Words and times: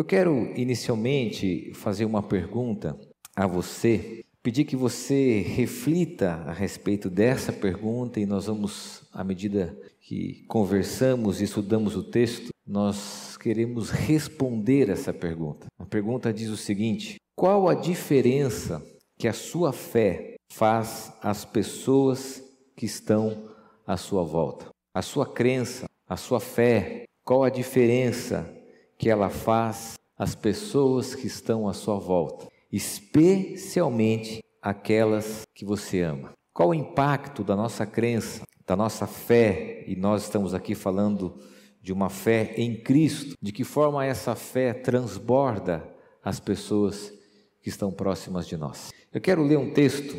Eu 0.00 0.04
quero 0.06 0.50
inicialmente 0.56 1.74
fazer 1.74 2.06
uma 2.06 2.22
pergunta 2.22 2.98
a 3.36 3.46
você, 3.46 4.24
pedir 4.42 4.64
que 4.64 4.74
você 4.74 5.42
reflita 5.42 6.36
a 6.46 6.54
respeito 6.54 7.10
dessa 7.10 7.52
pergunta 7.52 8.18
e 8.18 8.24
nós 8.24 8.46
vamos, 8.46 9.02
à 9.12 9.22
medida 9.22 9.78
que 10.00 10.42
conversamos 10.48 11.38
e 11.38 11.44
estudamos 11.44 11.96
o 11.96 12.02
texto, 12.02 12.48
nós 12.66 13.36
queremos 13.36 13.90
responder 13.90 14.88
essa 14.88 15.12
pergunta. 15.12 15.66
A 15.78 15.84
pergunta 15.84 16.32
diz 16.32 16.48
o 16.48 16.56
seguinte: 16.56 17.16
qual 17.36 17.68
a 17.68 17.74
diferença 17.74 18.82
que 19.18 19.28
a 19.28 19.34
sua 19.34 19.70
fé 19.70 20.36
faz 20.50 21.12
às 21.20 21.44
pessoas 21.44 22.42
que 22.74 22.86
estão 22.86 23.50
à 23.86 23.98
sua 23.98 24.24
volta? 24.24 24.70
A 24.94 25.02
sua 25.02 25.26
crença, 25.30 25.84
a 26.08 26.16
sua 26.16 26.40
fé, 26.40 27.04
qual 27.22 27.44
a 27.44 27.50
diferença 27.50 28.58
que 29.00 29.08
ela 29.08 29.30
faz 29.30 29.94
às 30.14 30.34
pessoas 30.34 31.14
que 31.14 31.26
estão 31.26 31.66
à 31.66 31.72
sua 31.72 31.98
volta, 31.98 32.46
especialmente 32.70 34.44
aquelas 34.60 35.46
que 35.54 35.64
você 35.64 36.02
ama. 36.02 36.34
Qual 36.52 36.68
o 36.68 36.74
impacto 36.74 37.42
da 37.42 37.56
nossa 37.56 37.86
crença, 37.86 38.42
da 38.66 38.76
nossa 38.76 39.06
fé, 39.06 39.84
e 39.86 39.96
nós 39.96 40.24
estamos 40.24 40.52
aqui 40.52 40.74
falando 40.74 41.34
de 41.80 41.94
uma 41.94 42.10
fé 42.10 42.52
em 42.58 42.76
Cristo, 42.76 43.34
de 43.40 43.52
que 43.52 43.64
forma 43.64 44.04
essa 44.04 44.34
fé 44.34 44.74
transborda 44.74 45.82
as 46.22 46.38
pessoas 46.38 47.10
que 47.62 47.70
estão 47.70 47.90
próximas 47.90 48.46
de 48.46 48.58
nós. 48.58 48.90
Eu 49.10 49.20
quero 49.22 49.42
ler 49.42 49.56
um 49.56 49.72
texto, 49.72 50.14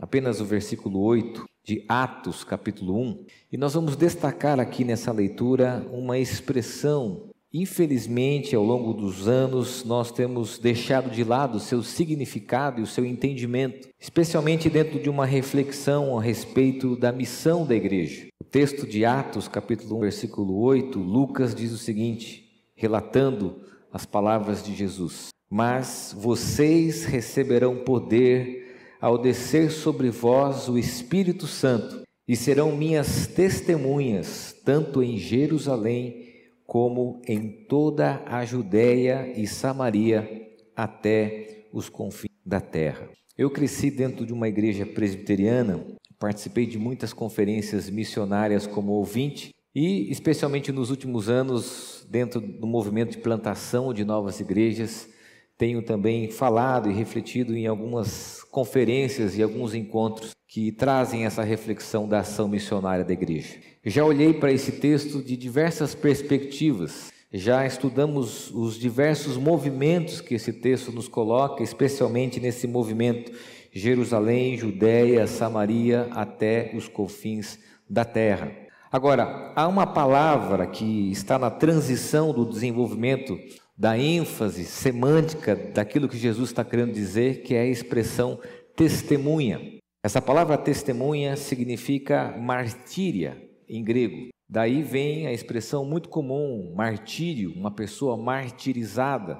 apenas 0.00 0.40
o 0.40 0.44
versículo 0.44 1.00
8 1.02 1.44
de 1.62 1.84
Atos, 1.88 2.42
capítulo 2.42 3.00
1, 3.00 3.26
e 3.52 3.56
nós 3.56 3.74
vamos 3.74 3.94
destacar 3.94 4.58
aqui 4.58 4.84
nessa 4.84 5.12
leitura 5.12 5.86
uma 5.92 6.18
expressão 6.18 7.32
Infelizmente, 7.56 8.56
ao 8.56 8.64
longo 8.64 8.92
dos 8.92 9.28
anos, 9.28 9.84
nós 9.84 10.10
temos 10.10 10.58
deixado 10.58 11.08
de 11.08 11.22
lado 11.22 11.60
seu 11.60 11.84
significado 11.84 12.80
e 12.80 12.82
o 12.82 12.86
seu 12.86 13.04
entendimento, 13.06 13.86
especialmente 13.96 14.68
dentro 14.68 14.98
de 14.98 15.08
uma 15.08 15.24
reflexão 15.24 16.18
a 16.18 16.20
respeito 16.20 16.96
da 16.96 17.12
missão 17.12 17.64
da 17.64 17.76
igreja. 17.76 18.26
O 18.42 18.44
texto 18.44 18.84
de 18.84 19.04
Atos, 19.04 19.46
capítulo 19.46 19.98
1, 19.98 20.00
versículo 20.00 20.60
8, 20.62 20.98
Lucas 20.98 21.54
diz 21.54 21.70
o 21.70 21.78
seguinte, 21.78 22.44
relatando 22.74 23.60
as 23.92 24.04
palavras 24.04 24.60
de 24.60 24.74
Jesus: 24.74 25.28
Mas 25.48 26.12
vocês 26.18 27.04
receberão 27.04 27.84
poder 27.84 28.98
ao 29.00 29.16
descer 29.16 29.70
sobre 29.70 30.10
vós 30.10 30.68
o 30.68 30.76
Espírito 30.76 31.46
Santo, 31.46 32.02
e 32.26 32.34
serão 32.34 32.74
minhas 32.74 33.28
testemunhas, 33.28 34.52
tanto 34.64 35.00
em 35.04 35.18
Jerusalém, 35.18 36.23
como 36.66 37.20
em 37.26 37.66
toda 37.68 38.22
a 38.26 38.44
Judéia 38.44 39.32
e 39.36 39.46
Samaria 39.46 40.50
até 40.74 41.66
os 41.72 41.88
confins 41.88 42.30
da 42.44 42.60
terra. 42.60 43.08
Eu 43.36 43.50
cresci 43.50 43.90
dentro 43.90 44.24
de 44.24 44.32
uma 44.32 44.48
igreja 44.48 44.86
presbiteriana, 44.86 45.84
participei 46.18 46.66
de 46.66 46.78
muitas 46.78 47.12
conferências 47.12 47.90
missionárias 47.90 48.66
como 48.66 48.92
ouvinte 48.92 49.52
e, 49.74 50.10
especialmente 50.10 50.70
nos 50.70 50.90
últimos 50.90 51.28
anos, 51.28 52.06
dentro 52.08 52.40
do 52.40 52.66
movimento 52.66 53.12
de 53.12 53.18
plantação 53.18 53.92
de 53.92 54.04
novas 54.04 54.38
igrejas, 54.38 55.08
tenho 55.56 55.82
também 55.82 56.30
falado 56.30 56.90
e 56.90 56.94
refletido 56.94 57.56
em 57.56 57.66
algumas 57.66 58.42
conferências 58.50 59.36
e 59.36 59.42
alguns 59.42 59.74
encontros 59.74 60.32
que 60.48 60.70
trazem 60.70 61.24
essa 61.24 61.42
reflexão 61.42 62.08
da 62.08 62.20
ação 62.20 62.48
missionária 62.48 63.04
da 63.04 63.12
igreja. 63.12 63.56
Já 63.84 64.04
olhei 64.04 64.32
para 64.32 64.52
esse 64.52 64.72
texto 64.72 65.22
de 65.22 65.36
diversas 65.36 65.94
perspectivas, 65.94 67.12
já 67.32 67.66
estudamos 67.66 68.50
os 68.52 68.78
diversos 68.78 69.36
movimentos 69.36 70.20
que 70.20 70.36
esse 70.36 70.52
texto 70.52 70.92
nos 70.92 71.08
coloca, 71.08 71.62
especialmente 71.62 72.38
nesse 72.38 72.68
movimento 72.68 73.32
Jerusalém, 73.72 74.56
Judéia, 74.56 75.26
Samaria 75.26 76.08
até 76.12 76.70
os 76.76 76.86
confins 76.86 77.58
da 77.90 78.04
terra. 78.04 78.52
Agora, 78.90 79.52
há 79.56 79.66
uma 79.66 79.88
palavra 79.88 80.68
que 80.68 81.10
está 81.10 81.36
na 81.36 81.50
transição 81.50 82.32
do 82.32 82.44
desenvolvimento 82.44 83.36
da 83.76 83.98
ênfase 83.98 84.64
semântica 84.64 85.56
daquilo 85.56 86.08
que 86.08 86.16
Jesus 86.16 86.50
está 86.50 86.64
querendo 86.64 86.92
dizer, 86.92 87.42
que 87.42 87.54
é 87.54 87.62
a 87.62 87.66
expressão 87.66 88.38
testemunha. 88.76 89.80
Essa 90.02 90.20
palavra 90.20 90.56
testemunha 90.56 91.36
significa 91.36 92.36
martíria 92.38 93.42
em 93.68 93.82
grego. 93.82 94.28
Daí 94.48 94.82
vem 94.82 95.26
a 95.26 95.32
expressão 95.32 95.84
muito 95.84 96.08
comum, 96.08 96.72
martírio, 96.76 97.52
uma 97.52 97.70
pessoa 97.70 98.16
martirizada. 98.16 99.38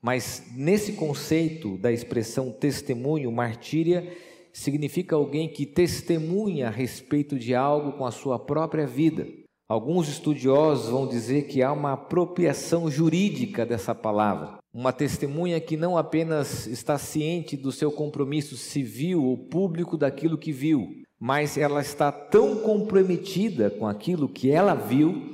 Mas 0.00 0.50
nesse 0.54 0.94
conceito 0.94 1.78
da 1.78 1.92
expressão 1.92 2.50
testemunho, 2.50 3.30
martíria, 3.30 4.12
significa 4.52 5.14
alguém 5.14 5.48
que 5.48 5.64
testemunha 5.64 6.66
a 6.66 6.70
respeito 6.70 7.38
de 7.38 7.54
algo 7.54 7.92
com 7.92 8.04
a 8.04 8.10
sua 8.10 8.38
própria 8.38 8.86
vida. 8.86 9.26
Alguns 9.68 10.08
estudiosos 10.08 10.90
vão 10.90 11.06
dizer 11.06 11.46
que 11.46 11.62
há 11.62 11.72
uma 11.72 11.92
apropriação 11.92 12.90
jurídica 12.90 13.64
dessa 13.64 13.94
palavra, 13.94 14.58
uma 14.72 14.92
testemunha 14.92 15.60
que 15.60 15.76
não 15.76 15.96
apenas 15.96 16.66
está 16.66 16.98
ciente 16.98 17.56
do 17.56 17.72
seu 17.72 17.90
compromisso 17.90 18.56
civil 18.56 19.24
ou 19.24 19.38
público 19.38 19.96
daquilo 19.96 20.36
que 20.36 20.52
viu, 20.52 21.02
mas 21.18 21.56
ela 21.56 21.80
está 21.80 22.12
tão 22.12 22.56
comprometida 22.56 23.70
com 23.70 23.86
aquilo 23.86 24.28
que 24.28 24.50
ela 24.50 24.74
viu 24.74 25.32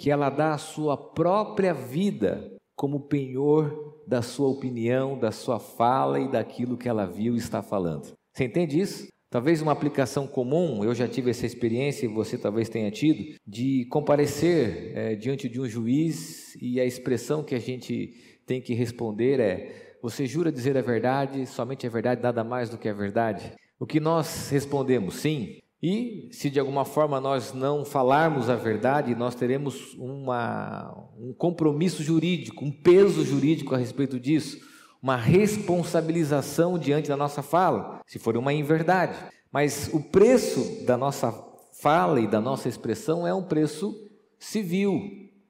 que 0.00 0.10
ela 0.10 0.30
dá 0.30 0.54
a 0.54 0.58
sua 0.58 0.96
própria 0.96 1.74
vida 1.74 2.50
como 2.74 3.00
penhor 3.00 4.02
da 4.06 4.22
sua 4.22 4.48
opinião, 4.48 5.18
da 5.18 5.30
sua 5.30 5.60
fala 5.60 6.18
e 6.18 6.26
daquilo 6.26 6.78
que 6.78 6.88
ela 6.88 7.04
viu 7.04 7.34
e 7.34 7.38
está 7.38 7.62
falando. 7.62 8.12
Você 8.34 8.44
entende 8.44 8.80
isso? 8.80 9.08
Talvez 9.30 9.62
uma 9.62 9.70
aplicação 9.70 10.26
comum, 10.26 10.82
eu 10.82 10.92
já 10.92 11.06
tive 11.06 11.30
essa 11.30 11.46
experiência 11.46 12.04
e 12.04 12.08
você 12.08 12.36
talvez 12.36 12.68
tenha 12.68 12.90
tido, 12.90 13.36
de 13.46 13.86
comparecer 13.88 14.92
é, 14.96 15.14
diante 15.14 15.48
de 15.48 15.60
um 15.60 15.68
juiz 15.68 16.56
e 16.60 16.80
a 16.80 16.84
expressão 16.84 17.44
que 17.44 17.54
a 17.54 17.60
gente 17.60 18.12
tem 18.44 18.60
que 18.60 18.74
responder 18.74 19.38
é: 19.38 19.96
Você 20.02 20.26
jura 20.26 20.50
dizer 20.50 20.76
a 20.76 20.82
verdade, 20.82 21.46
somente 21.46 21.86
a 21.86 21.90
verdade, 21.90 22.20
nada 22.20 22.42
mais 22.42 22.68
do 22.68 22.76
que 22.76 22.88
a 22.88 22.92
verdade? 22.92 23.52
O 23.78 23.86
que 23.86 24.00
nós 24.00 24.50
respondemos 24.50 25.14
sim, 25.14 25.60
e 25.80 26.28
se 26.32 26.50
de 26.50 26.58
alguma 26.58 26.84
forma 26.84 27.20
nós 27.20 27.54
não 27.54 27.84
falarmos 27.84 28.50
a 28.50 28.56
verdade, 28.56 29.14
nós 29.14 29.36
teremos 29.36 29.94
uma, 29.94 30.92
um 31.16 31.32
compromisso 31.32 32.02
jurídico, 32.02 32.64
um 32.64 32.72
peso 32.72 33.24
jurídico 33.24 33.76
a 33.76 33.78
respeito 33.78 34.18
disso 34.18 34.69
uma 35.02 35.16
responsabilização 35.16 36.78
diante 36.78 37.08
da 37.08 37.16
nossa 37.16 37.42
fala, 37.42 38.00
se 38.06 38.18
for 38.18 38.36
uma 38.36 38.52
inverdade. 38.52 39.16
Mas 39.50 39.90
o 39.92 40.00
preço 40.00 40.84
da 40.84 40.96
nossa 40.96 41.32
fala 41.80 42.20
e 42.20 42.26
da 42.26 42.40
nossa 42.40 42.68
expressão 42.68 43.26
é 43.26 43.34
um 43.34 43.42
preço 43.42 43.94
civil, 44.38 45.00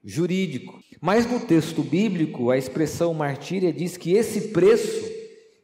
jurídico. 0.03 0.79
Mas 1.01 1.29
no 1.29 1.39
texto 1.39 1.83
bíblico, 1.83 2.49
a 2.49 2.57
expressão 2.57 3.13
martíria 3.13 3.71
diz 3.71 3.97
que 3.97 4.13
esse 4.13 4.49
preço 4.49 5.11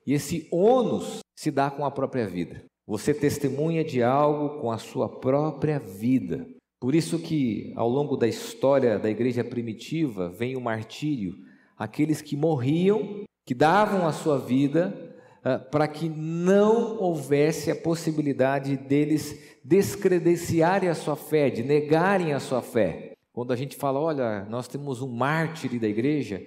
e 0.06 0.14
esse 0.14 0.48
ônus 0.52 1.20
se 1.36 1.52
dá 1.52 1.70
com 1.70 1.86
a 1.86 1.92
própria 1.92 2.28
vida. 2.28 2.64
Você 2.86 3.14
testemunha 3.14 3.84
de 3.84 4.02
algo 4.02 4.62
com 4.62 4.72
a 4.72 4.78
sua 4.78 5.10
própria 5.10 5.80
vida. 5.80 6.48
Por 6.80 6.96
isso 6.96 7.20
que 7.20 7.74
ao 7.76 7.90
longo 7.90 8.16
da 8.16 8.28
história 8.28 8.98
da 8.98 9.10
igreja 9.10 9.44
primitiva 9.44 10.30
vem 10.30 10.56
o 10.56 10.62
martírio, 10.62 11.36
aqueles 11.78 12.22
que 12.22 12.38
morriam 12.38 13.24
que 13.48 13.54
davam 13.54 14.06
a 14.06 14.12
sua 14.12 14.38
vida 14.38 14.94
uh, 15.40 15.72
para 15.72 15.88
que 15.88 16.10
não 16.10 16.98
houvesse 16.98 17.72
a 17.72 17.76
possibilidade 17.76 18.76
deles 18.76 19.40
descredenciarem 19.64 20.90
a 20.90 20.94
sua 20.94 21.16
fé, 21.16 21.50
de 21.50 21.64
negarem 21.64 22.34
a 22.34 22.42
sua 22.42 22.62
fé. 22.62 23.14
Quando 23.32 23.54
a 23.54 23.56
gente 23.56 23.78
fala, 23.78 24.02
olha, 24.02 24.46
nós 24.50 24.68
temos 24.68 25.02
um 25.02 25.08
mártir 25.08 25.80
da 25.80 25.88
igreja, 25.88 26.44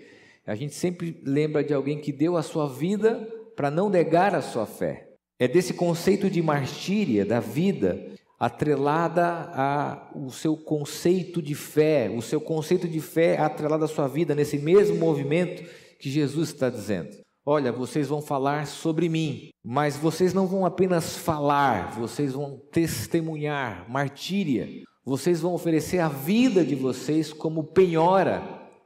a 0.46 0.54
gente 0.54 0.74
sempre 0.74 1.22
lembra 1.24 1.64
de 1.64 1.72
alguém 1.72 1.98
que 1.98 2.12
deu 2.12 2.36
a 2.36 2.42
sua 2.42 2.68
vida 2.68 3.26
para 3.56 3.70
não 3.70 3.88
negar 3.88 4.34
a 4.34 4.42
sua 4.42 4.66
fé. 4.66 5.08
É 5.38 5.48
desse 5.48 5.72
conceito 5.72 6.28
de 6.28 6.42
martíria 6.42 7.24
da 7.24 7.40
vida 7.40 8.08
atrelada 8.38 9.24
ao 9.54 10.28
seu 10.28 10.54
conceito 10.54 11.40
de 11.40 11.54
fé, 11.54 12.12
o 12.14 12.20
seu 12.20 12.42
conceito 12.42 12.86
de 12.86 13.00
fé 13.00 13.38
atrelado 13.38 13.86
à 13.86 13.88
sua 13.88 14.06
vida, 14.06 14.34
nesse 14.34 14.58
mesmo 14.58 14.96
movimento 14.96 15.79
que 16.00 16.10
Jesus 16.10 16.48
está 16.48 16.70
dizendo. 16.70 17.10
Olha, 17.44 17.72
vocês 17.72 18.08
vão 18.08 18.20
falar 18.20 18.66
sobre 18.66 19.08
mim, 19.08 19.50
mas 19.64 19.96
vocês 19.96 20.34
não 20.34 20.46
vão 20.46 20.64
apenas 20.64 21.16
falar, 21.16 21.98
vocês 21.98 22.32
vão 22.32 22.58
testemunhar, 22.70 23.90
martíria. 23.90 24.68
Vocês 25.04 25.40
vão 25.40 25.54
oferecer 25.54 25.98
a 25.98 26.08
vida 26.08 26.64
de 26.64 26.74
vocês 26.74 27.32
como 27.32 27.64
penhora 27.64 28.42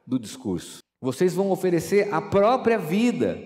do 0.06 0.18
discurso. 0.18 0.78
Vocês 1.00 1.34
vão 1.34 1.50
oferecer 1.50 2.12
a 2.14 2.20
própria 2.20 2.78
vida 2.78 3.38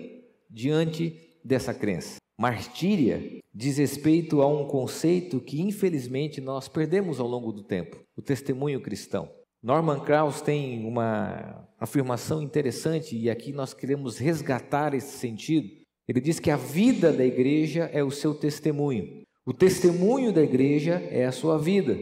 diante 0.49 1.37
dessa 1.43 1.73
crença. 1.73 2.17
Martíria 2.39 3.41
diz 3.53 3.77
respeito 3.77 4.41
a 4.41 4.47
um 4.47 4.65
conceito 4.65 5.41
que 5.41 5.61
infelizmente 5.61 6.39
nós 6.39 6.69
perdemos 6.69 7.19
ao 7.19 7.27
longo 7.27 7.51
do 7.51 7.63
tempo: 7.63 7.99
o 8.15 8.21
testemunho 8.21 8.79
cristão. 8.79 9.29
Norman 9.61 9.99
Krauss 9.99 10.41
tem 10.41 10.85
uma 10.85 11.67
afirmação 11.77 12.41
interessante 12.41 13.17
e 13.17 13.29
aqui 13.29 13.51
nós 13.51 13.73
queremos 13.73 14.17
resgatar 14.17 14.93
esse 14.93 15.17
sentido. 15.17 15.67
Ele 16.07 16.21
diz 16.21 16.39
que 16.39 16.49
a 16.49 16.55
vida 16.55 17.11
da 17.11 17.25
igreja 17.25 17.89
é 17.91 18.01
o 18.01 18.09
seu 18.09 18.33
testemunho. 18.33 19.23
O 19.45 19.53
testemunho 19.53 20.31
da 20.31 20.41
igreja 20.41 21.05
é 21.11 21.25
a 21.25 21.31
sua 21.31 21.57
vida. 21.57 21.97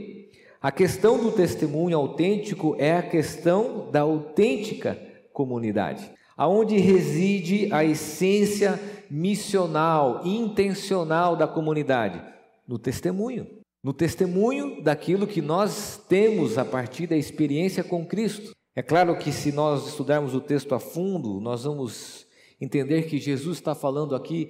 A 0.62 0.72
questão 0.72 1.18
do 1.22 1.32
testemunho 1.32 1.98
autêntico 1.98 2.76
é 2.78 2.98
a 2.98 3.02
questão 3.04 3.90
da 3.92 4.02
autêntica 4.02 5.00
comunidade, 5.34 6.12
aonde 6.36 6.78
reside 6.78 7.74
a 7.74 7.84
essência 7.84 8.80
missional, 9.10 10.22
intencional 10.26 11.36
da 11.36 11.48
comunidade, 11.48 12.22
no 12.68 12.78
testemunho. 12.78 13.57
No 13.88 13.94
testemunho 13.94 14.84
daquilo 14.84 15.26
que 15.26 15.42
nós 15.42 15.98
temos 16.10 16.58
a 16.58 16.66
partir 16.66 17.08
da 17.08 17.16
experiência 17.16 17.86
com 17.86 18.06
Cristo. 18.06 18.52
É 18.76 18.82
claro 18.82 19.18
que 19.18 19.32
se 19.32 19.50
nós 19.50 19.88
estudarmos 19.88 20.36
o 20.36 20.42
texto 20.42 20.76
a 20.76 20.80
fundo, 20.80 21.40
nós 21.40 21.64
vamos 21.64 22.28
entender 22.60 23.04
que 23.04 23.18
Jesus 23.18 23.60
está 23.60 23.74
falando 23.74 24.14
aqui 24.14 24.50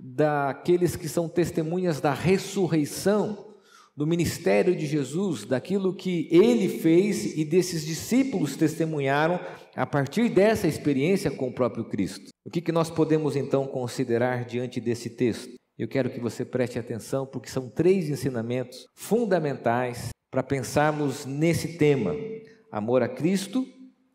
daqueles 0.00 0.96
que 0.96 1.06
são 1.06 1.28
testemunhas 1.28 2.00
da 2.00 2.14
ressurreição, 2.14 3.52
do 3.94 4.06
ministério 4.06 4.74
de 4.74 4.86
Jesus, 4.86 5.44
daquilo 5.44 5.92
que 5.92 6.26
ele 6.30 6.66
fez 6.80 7.36
e 7.36 7.44
desses 7.44 7.84
discípulos 7.84 8.56
testemunharam 8.56 9.38
a 9.76 9.84
partir 9.84 10.30
dessa 10.30 10.66
experiência 10.66 11.30
com 11.30 11.48
o 11.48 11.52
próprio 11.52 11.84
Cristo. 11.84 12.30
O 12.42 12.50
que, 12.50 12.62
que 12.62 12.72
nós 12.72 12.88
podemos 12.88 13.36
então 13.36 13.66
considerar 13.66 14.46
diante 14.46 14.80
desse 14.80 15.10
texto? 15.10 15.57
Eu 15.78 15.86
quero 15.86 16.10
que 16.10 16.18
você 16.18 16.44
preste 16.44 16.76
atenção, 16.76 17.24
porque 17.24 17.48
são 17.48 17.68
três 17.68 18.10
ensinamentos 18.10 18.88
fundamentais 18.96 20.08
para 20.28 20.42
pensarmos 20.42 21.24
nesse 21.24 21.78
tema: 21.78 22.16
amor 22.72 23.00
a 23.00 23.08
Cristo, 23.08 23.64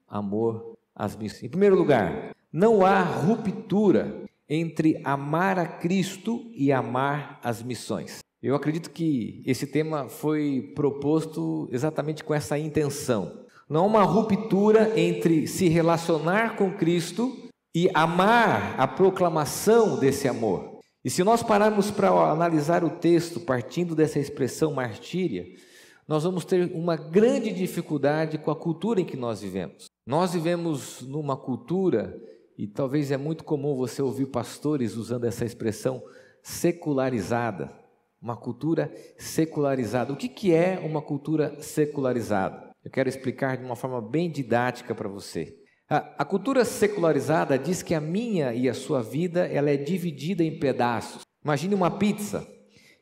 amor 0.05 0.77
às 0.93 1.15
missões. 1.15 1.43
Em 1.43 1.49
primeiro 1.49 1.77
lugar, 1.77 2.35
não 2.51 2.85
há 2.85 3.01
ruptura 3.01 4.23
entre 4.49 4.99
amar 5.05 5.57
a 5.57 5.65
Cristo 5.65 6.51
e 6.53 6.69
amar 6.69 7.39
as 7.41 7.63
missões. 7.63 8.19
Eu 8.41 8.55
acredito 8.55 8.91
que 8.91 9.41
esse 9.45 9.65
tema 9.65 10.09
foi 10.09 10.73
proposto 10.75 11.69
exatamente 11.71 12.25
com 12.25 12.33
essa 12.33 12.59
intenção. 12.59 13.45
Não 13.69 13.83
há 13.83 13.87
uma 13.87 14.03
ruptura 14.03 14.99
entre 14.99 15.47
se 15.47 15.69
relacionar 15.69 16.57
com 16.57 16.73
Cristo 16.73 17.49
e 17.73 17.89
amar 17.93 18.75
a 18.77 18.85
proclamação 18.85 19.97
desse 19.97 20.27
amor. 20.27 20.72
E 21.03 21.09
se 21.09 21.23
nós 21.23 21.43
pararmos 21.43 21.91
para 21.91 22.09
analisar 22.09 22.83
o 22.83 22.89
texto 22.89 23.39
partindo 23.39 23.93
dessa 23.95 24.19
expressão 24.19 24.73
martíria, 24.73 25.45
nós 26.07 26.23
vamos 26.23 26.45
ter 26.45 26.71
uma 26.73 26.95
grande 26.95 27.51
dificuldade 27.51 28.37
com 28.37 28.51
a 28.51 28.55
cultura 28.55 29.01
em 29.01 29.05
que 29.05 29.17
nós 29.17 29.41
vivemos. 29.41 29.85
Nós 30.05 30.33
vivemos 30.33 31.01
numa 31.01 31.35
cultura, 31.35 32.19
e 32.57 32.67
talvez 32.67 33.11
é 33.11 33.17
muito 33.17 33.43
comum 33.43 33.75
você 33.75 34.01
ouvir 34.01 34.27
pastores 34.27 34.95
usando 34.95 35.25
essa 35.25 35.45
expressão 35.45 36.03
secularizada 36.41 37.83
uma 38.23 38.37
cultura 38.37 38.89
secularizada. 39.17 40.13
O 40.13 40.15
que, 40.15 40.29
que 40.29 40.53
é 40.53 40.79
uma 40.79 41.01
cultura 41.01 41.61
secularizada? 41.61 42.71
Eu 42.81 42.89
quero 42.89 43.09
explicar 43.09 43.57
de 43.57 43.65
uma 43.65 43.75
forma 43.75 44.01
bem 44.01 44.31
didática 44.31 44.95
para 44.95 45.09
você. 45.09 45.61
A, 45.89 46.23
cultura 46.25 46.65
secularizada 46.65 47.57
diz 47.57 47.83
que 47.83 47.93
a 47.93 48.01
minha 48.01 48.53
e 48.53 48.69
a 48.69 48.73
sua 48.73 49.01
vida 49.01 49.45
ela 49.47 49.69
é 49.69 49.77
dividida 49.77 50.43
em 50.43 50.57
pedaços. 50.57 51.21
Imagine 51.43 51.75
uma 51.75 51.91
pizza 51.91 52.47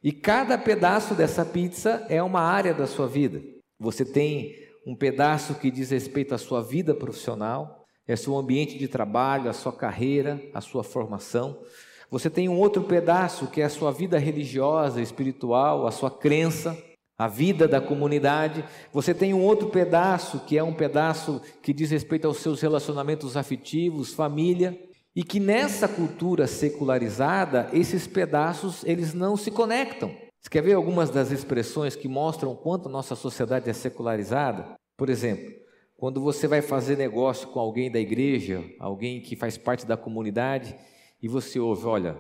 e 0.04 0.12
cada 0.12 0.57
pedaço 0.57 1.13
dessa 1.13 1.45
pizza 1.45 2.06
é 2.10 2.22
uma 2.24 2.42
área 2.42 2.74
da 2.74 2.88
sua 2.88 3.07
vida. 3.07 3.42
Você 3.80 4.04
tem 4.04 4.56
um 4.86 4.95
pedaço 4.95 5.56
que 5.56 5.69
diz 5.69 5.92
respeito 5.92 6.33
à 6.33 6.38
sua 6.39 6.62
vida 6.62 6.94
profissional, 6.94 7.86
é 8.07 8.16
seu 8.16 8.36
ambiente 8.36 8.78
de 8.80 8.88
trabalho, 8.88 9.50
a 9.50 9.54
sua 9.54 9.72
carreira, 9.72 10.42
a 10.54 10.60
sua 10.60 10.83
formação. 10.83 11.62
Você 12.10 12.30
tem 12.30 12.50
um 12.50 12.57
outro 12.57 12.83
pedaço 12.83 13.48
que 13.48 13.62
é 13.62 13.66
a 13.66 13.69
sua 13.69 13.92
vida 13.92 14.18
religiosa, 14.18 15.01
espiritual, 15.01 15.86
a 15.86 15.92
sua 15.92 16.10
crença, 16.10 16.75
a 17.21 17.27
vida 17.27 17.68
da 17.68 17.79
comunidade. 17.79 18.65
Você 18.91 19.13
tem 19.13 19.31
um 19.31 19.44
outro 19.44 19.69
pedaço 19.69 20.39
que 20.39 20.57
é 20.57 20.63
um 20.63 20.73
pedaço 20.73 21.39
que 21.62 21.71
diz 21.71 21.91
respeito 21.91 22.25
aos 22.25 22.38
seus 22.38 22.59
relacionamentos 22.62 23.38
afetivos, 23.38 24.12
família, 24.12 24.75
e 25.15 25.23
que 25.23 25.39
nessa 25.39 25.88
cultura 25.88 26.47
secularizada, 26.47 27.69
esses 27.73 28.07
pedaços 28.07 28.83
eles 28.85 29.13
não 29.13 29.38
se 29.38 29.51
conectam. 29.51 30.09
Você 30.39 30.50
quer 30.50 30.63
ver 30.63 30.73
algumas 30.73 31.12
das 31.12 31.29
expressões 31.29 31.95
que 31.95 32.07
mostram 32.07 32.56
quanto 32.56 32.89
nossa 32.89 33.15
sociedade 33.15 33.69
é 33.69 33.73
secularizada? 33.73 34.73
Por 34.97 35.07
exemplo, 35.07 35.53
quando 35.97 36.19
você 36.19 36.47
vai 36.47 36.63
fazer 36.63 36.97
negócio 36.97 37.50
com 37.50 37.59
alguém 37.59 37.91
da 37.91 38.00
igreja, 38.00 38.63
alguém 38.79 39.21
que 39.21 39.35
faz 39.35 39.59
parte 39.59 39.85
da 39.85 39.95
comunidade, 39.95 40.75
e 41.21 41.27
você 41.27 41.59
ouve: 41.59 41.85
olha, 41.85 42.18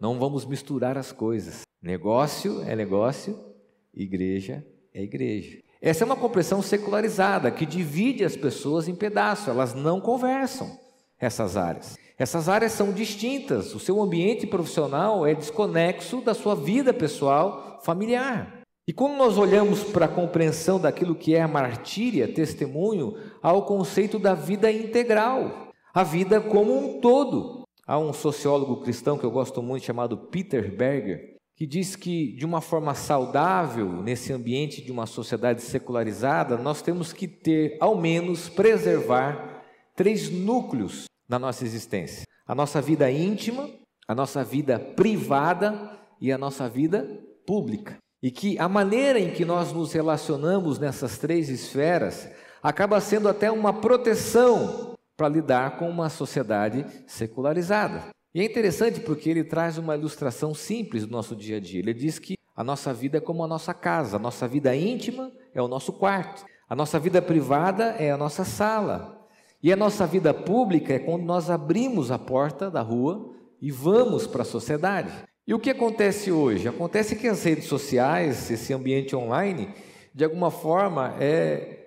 não 0.00 0.16
vamos 0.16 0.46
misturar 0.46 0.96
as 0.96 1.10
coisas. 1.10 1.62
Negócio 1.82 2.62
é 2.62 2.76
negócio, 2.76 3.53
igreja 3.96 4.64
é 4.92 5.02
igreja. 5.02 5.58
Essa 5.80 6.04
é 6.04 6.06
uma 6.06 6.16
compreensão 6.16 6.62
secularizada 6.62 7.50
que 7.50 7.66
divide 7.66 8.24
as 8.24 8.36
pessoas 8.36 8.88
em 8.88 8.94
pedaços, 8.94 9.48
elas 9.48 9.74
não 9.74 10.00
conversam, 10.00 10.78
essas 11.18 11.56
áreas. 11.56 11.98
Essas 12.16 12.48
áreas 12.48 12.72
são 12.72 12.92
distintas, 12.92 13.74
o 13.74 13.80
seu 13.80 14.00
ambiente 14.00 14.46
profissional 14.46 15.26
é 15.26 15.34
desconexo 15.34 16.20
da 16.20 16.32
sua 16.32 16.54
vida 16.54 16.94
pessoal, 16.94 17.80
familiar. 17.84 18.62
E 18.86 18.92
quando 18.92 19.16
nós 19.16 19.36
olhamos 19.36 19.82
para 19.82 20.04
a 20.04 20.08
compreensão 20.08 20.78
daquilo 20.78 21.14
que 21.14 21.34
é 21.34 21.42
a 21.42 21.48
martíria, 21.48 22.28
testemunho, 22.28 23.16
há 23.42 23.52
o 23.52 23.62
conceito 23.62 24.18
da 24.18 24.34
vida 24.34 24.70
integral, 24.70 25.68
a 25.92 26.02
vida 26.02 26.40
como 26.40 26.76
um 26.76 27.00
todo. 27.00 27.64
Há 27.86 27.98
um 27.98 28.12
sociólogo 28.12 28.82
cristão 28.82 29.18
que 29.18 29.24
eu 29.24 29.30
gosto 29.30 29.62
muito 29.62 29.84
chamado 29.84 30.16
Peter 30.16 30.74
Berger, 30.74 31.33
que 31.56 31.66
diz 31.66 31.94
que 31.94 32.34
de 32.36 32.44
uma 32.44 32.60
forma 32.60 32.94
saudável, 32.94 34.02
nesse 34.02 34.32
ambiente 34.32 34.82
de 34.82 34.90
uma 34.90 35.06
sociedade 35.06 35.62
secularizada, 35.62 36.56
nós 36.56 36.82
temos 36.82 37.12
que 37.12 37.28
ter, 37.28 37.76
ao 37.80 37.96
menos, 37.96 38.48
preservar 38.48 39.62
três 39.94 40.30
núcleos 40.30 41.04
na 41.28 41.38
nossa 41.38 41.64
existência: 41.64 42.24
a 42.46 42.54
nossa 42.54 42.80
vida 42.80 43.10
íntima, 43.10 43.70
a 44.08 44.14
nossa 44.14 44.42
vida 44.42 44.78
privada 44.78 45.98
e 46.20 46.32
a 46.32 46.38
nossa 46.38 46.68
vida 46.68 47.06
pública. 47.46 47.96
E 48.22 48.30
que 48.30 48.58
a 48.58 48.68
maneira 48.68 49.20
em 49.20 49.32
que 49.32 49.44
nós 49.44 49.72
nos 49.72 49.92
relacionamos 49.92 50.78
nessas 50.78 51.18
três 51.18 51.50
esferas 51.50 52.28
acaba 52.62 53.00
sendo 53.00 53.28
até 53.28 53.50
uma 53.50 53.80
proteção 53.80 54.94
para 55.16 55.28
lidar 55.28 55.78
com 55.78 55.88
uma 55.88 56.08
sociedade 56.08 56.86
secularizada. 57.06 58.13
E 58.34 58.40
é 58.40 58.44
interessante 58.44 58.98
porque 58.98 59.30
ele 59.30 59.44
traz 59.44 59.78
uma 59.78 59.94
ilustração 59.94 60.52
simples 60.52 61.06
do 61.06 61.12
nosso 61.12 61.36
dia 61.36 61.58
a 61.58 61.60
dia. 61.60 61.78
Ele 61.78 61.94
diz 61.94 62.18
que 62.18 62.36
a 62.56 62.64
nossa 62.64 62.92
vida 62.92 63.18
é 63.18 63.20
como 63.20 63.44
a 63.44 63.46
nossa 63.46 63.72
casa, 63.72 64.16
a 64.16 64.18
nossa 64.18 64.48
vida 64.48 64.74
íntima 64.74 65.30
é 65.54 65.62
o 65.62 65.68
nosso 65.68 65.92
quarto, 65.92 66.44
a 66.68 66.74
nossa 66.74 66.98
vida 66.98 67.22
privada 67.22 67.94
é 67.96 68.10
a 68.10 68.16
nossa 68.16 68.44
sala. 68.44 69.24
E 69.62 69.72
a 69.72 69.76
nossa 69.76 70.04
vida 70.04 70.34
pública 70.34 70.92
é 70.92 70.98
quando 70.98 71.22
nós 71.22 71.48
abrimos 71.48 72.10
a 72.10 72.18
porta 72.18 72.68
da 72.68 72.80
rua 72.80 73.32
e 73.62 73.70
vamos 73.70 74.26
para 74.26 74.42
a 74.42 74.44
sociedade. 74.44 75.12
E 75.46 75.54
o 75.54 75.58
que 75.58 75.70
acontece 75.70 76.32
hoje? 76.32 76.66
Acontece 76.66 77.14
que 77.14 77.28
as 77.28 77.44
redes 77.44 77.66
sociais, 77.66 78.50
esse 78.50 78.74
ambiente 78.74 79.14
online, 79.14 79.68
de 80.12 80.24
alguma 80.24 80.50
forma 80.50 81.14
é 81.20 81.82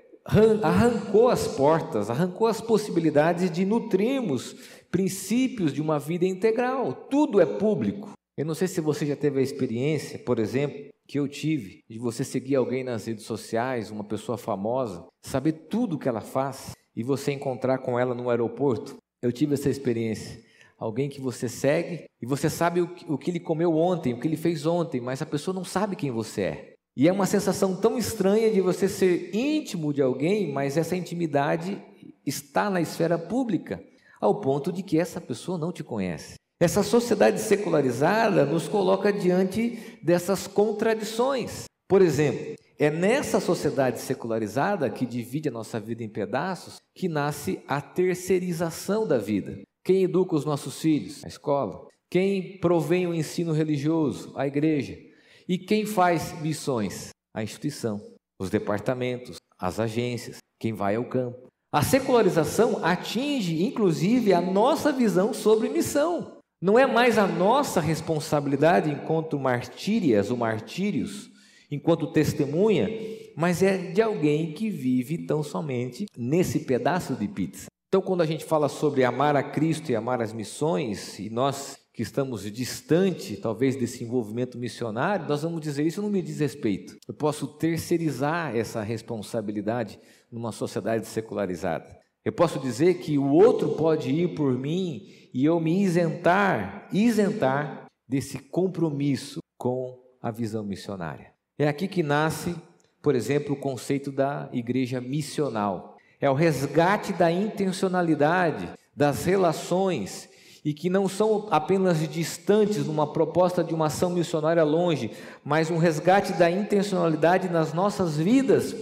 arrancou 0.62 1.30
as 1.30 1.48
portas, 1.48 2.10
arrancou 2.10 2.48
as 2.48 2.60
possibilidades 2.60 3.50
de 3.50 3.64
nutrirmos 3.64 4.56
princípios 4.92 5.74
de 5.74 5.82
uma 5.82 6.00
vida 6.00 6.26
integral. 6.26 6.94
Tudo 7.10 7.40
é 7.40 7.46
público. 7.46 8.12
Eu 8.38 8.46
não 8.46 8.54
sei 8.54 8.68
se 8.68 8.80
você 8.82 9.06
já 9.06 9.16
teve 9.16 9.40
a 9.40 9.44
experiência, 9.44 10.20
por 10.20 10.40
exemplo, 10.40 10.92
que 11.08 11.18
eu 11.18 11.28
tive, 11.28 11.84
de 11.90 11.98
você 11.98 12.24
seguir 12.24 12.56
alguém 12.56 12.84
nas 12.84 13.06
redes 13.06 13.26
sociais, 13.26 13.90
uma 13.90 14.04
pessoa 14.04 14.38
famosa, 14.38 15.06
saber 15.22 15.54
tudo 15.54 15.96
o 15.96 16.00
que 16.00 16.10
ela 16.10 16.22
faz 16.22 16.74
e 16.96 17.02
você 17.02 17.32
encontrar 17.32 17.80
com 17.80 17.98
ela 17.98 18.14
no 18.14 18.30
aeroporto. 18.30 18.98
Eu 19.22 19.32
tive 19.32 19.54
essa 19.54 19.70
experiência. 19.70 20.46
Alguém 20.78 21.10
que 21.10 21.20
você 21.20 21.50
segue 21.50 22.06
e 22.22 22.26
você 22.26 22.50
sabe 22.50 22.82
o 22.82 22.88
que, 22.94 23.12
o 23.12 23.18
que 23.18 23.32
ele 23.32 23.40
comeu 23.40 23.76
ontem, 23.76 24.14
o 24.14 24.20
que 24.20 24.28
ele 24.28 24.38
fez 24.38 24.66
ontem, 24.66 25.02
mas 25.02 25.22
a 25.22 25.26
pessoa 25.26 25.56
não 25.56 25.64
sabe 25.64 25.96
quem 25.96 26.12
você 26.12 26.42
é. 26.42 26.74
E 26.96 27.08
é 27.08 27.12
uma 27.12 27.26
sensação 27.26 27.76
tão 27.76 27.98
estranha 27.98 28.52
de 28.52 28.60
você 28.60 28.88
ser 28.88 29.30
íntimo 29.34 29.94
de 29.94 30.02
alguém, 30.02 30.52
mas 30.52 30.78
essa 30.78 30.96
intimidade 30.96 31.82
está 32.26 32.70
na 32.70 32.82
esfera 32.82 33.18
pública, 33.18 33.82
ao 34.20 34.40
ponto 34.40 34.72
de 34.72 34.84
que 34.84 35.00
essa 35.00 35.22
pessoa 35.22 35.58
não 35.58 35.72
te 35.72 35.84
conhece. 35.84 36.36
Essa 36.60 36.82
sociedade 36.82 37.40
secularizada 37.40 38.46
nos 38.46 38.68
coloca 38.68 39.14
diante 39.14 40.00
dessas 40.02 40.48
contradições. 40.48 41.66
Por 41.88 42.02
exemplo, 42.02 42.56
é 42.80 42.90
nessa 42.90 43.40
sociedade 43.40 44.00
secularizada 44.00 44.90
que 44.90 45.06
divide 45.06 45.50
a 45.50 45.52
nossa 45.52 45.80
vida 45.80 46.04
em 46.04 46.10
pedaços 46.10 46.78
que 46.96 47.08
nasce 47.08 47.64
a 47.68 47.80
terceirização 47.80 49.08
da 49.08 49.18
vida. 49.18 49.62
Quem 49.84 50.04
educa 50.04 50.36
os 50.36 50.46
nossos 50.46 50.80
filhos? 50.82 51.24
A 51.24 51.28
escola. 51.28 51.88
Quem 52.10 52.60
provém 52.60 53.08
o 53.08 53.14
ensino 53.14 53.54
religioso? 53.54 54.34
A 54.36 54.48
igreja. 54.48 54.98
E 55.48 55.58
quem 55.58 55.86
faz 55.86 56.40
missões? 56.42 57.10
A 57.34 57.44
instituição, 57.44 58.02
os 58.40 58.50
departamentos, 58.50 59.38
as 59.60 59.80
agências, 59.80 60.38
quem 60.60 60.74
vai 60.74 60.96
ao 60.96 61.06
campo. 61.06 61.47
A 61.78 61.84
secularização 61.84 62.84
atinge, 62.84 63.64
inclusive, 63.64 64.34
a 64.34 64.42
nossa 64.42 64.92
visão 64.92 65.32
sobre 65.32 65.70
missão. 65.70 66.40
Não 66.60 66.80
é 66.80 66.88
mais 66.88 67.20
a 67.20 67.28
nossa 67.28 67.80
responsabilidade 67.80 68.90
enquanto 68.90 69.38
martírias 69.38 70.32
ou 70.32 70.38
martírios, 70.38 71.30
enquanto 71.70 72.12
testemunha, 72.12 72.90
mas 73.36 73.62
é 73.62 73.78
de 73.78 74.02
alguém 74.02 74.54
que 74.54 74.72
vive 74.72 75.28
tão 75.28 75.44
somente 75.44 76.08
nesse 76.18 76.62
pedaço 76.62 77.14
de 77.14 77.28
pizza. 77.28 77.68
Então, 77.90 78.02
quando 78.02 78.22
a 78.22 78.26
gente 78.26 78.44
fala 78.44 78.70
sobre 78.70 79.04
amar 79.04 79.36
a 79.36 79.44
Cristo 79.44 79.92
e 79.92 79.96
amar 79.96 80.20
as 80.20 80.34
missões, 80.34 81.20
e 81.20 81.30
nós 81.30 81.78
que 81.98 82.04
estamos 82.04 82.44
distante, 82.52 83.36
talvez, 83.38 83.76
desse 83.76 84.04
envolvimento 84.04 84.56
missionário, 84.56 85.28
nós 85.28 85.42
vamos 85.42 85.60
dizer 85.60 85.84
isso 85.84 86.00
não 86.00 86.12
me 86.12 86.22
diz 86.22 86.40
respeito. 86.40 86.96
Eu 87.08 87.14
posso 87.16 87.48
terceirizar 87.48 88.56
essa 88.56 88.84
responsabilidade 88.84 90.00
numa 90.32 90.52
sociedade 90.52 91.08
secularizada. 91.08 91.98
Eu 92.24 92.32
posso 92.32 92.60
dizer 92.60 93.00
que 93.00 93.18
o 93.18 93.32
outro 93.32 93.70
pode 93.70 94.12
ir 94.12 94.36
por 94.36 94.56
mim 94.56 95.08
e 95.34 95.44
eu 95.44 95.60
me 95.60 95.82
isentar, 95.82 96.88
isentar 96.94 97.88
desse 98.08 98.38
compromisso 98.38 99.40
com 99.58 100.00
a 100.22 100.30
visão 100.30 100.64
missionária. 100.64 101.34
É 101.58 101.68
aqui 101.68 101.88
que 101.88 102.04
nasce, 102.04 102.56
por 103.02 103.16
exemplo, 103.16 103.54
o 103.54 103.60
conceito 103.60 104.12
da 104.12 104.48
igreja 104.54 105.02
missional. 105.02 105.98
É 106.22 106.30
o 106.30 106.36
resgate 106.36 107.12
da 107.12 107.32
intencionalidade, 107.32 108.70
das 108.96 109.26
relações 109.26 110.30
e 110.68 110.74
que 110.74 110.90
não 110.90 111.08
são 111.08 111.48
apenas 111.50 111.98
distantes 112.10 112.86
numa 112.86 113.08
proposta 113.08 113.64
de 113.64 113.74
uma 113.74 113.86
ação 113.86 114.10
missionária 114.10 114.66
longe, 114.66 115.12
mas 115.42 115.72
um 115.72 115.78
resgate 115.78 116.34
da 116.34 116.52
intencionalidade 116.52 117.48
nas 117.48 117.72
nossas 117.72 118.18
vidas 118.18 118.76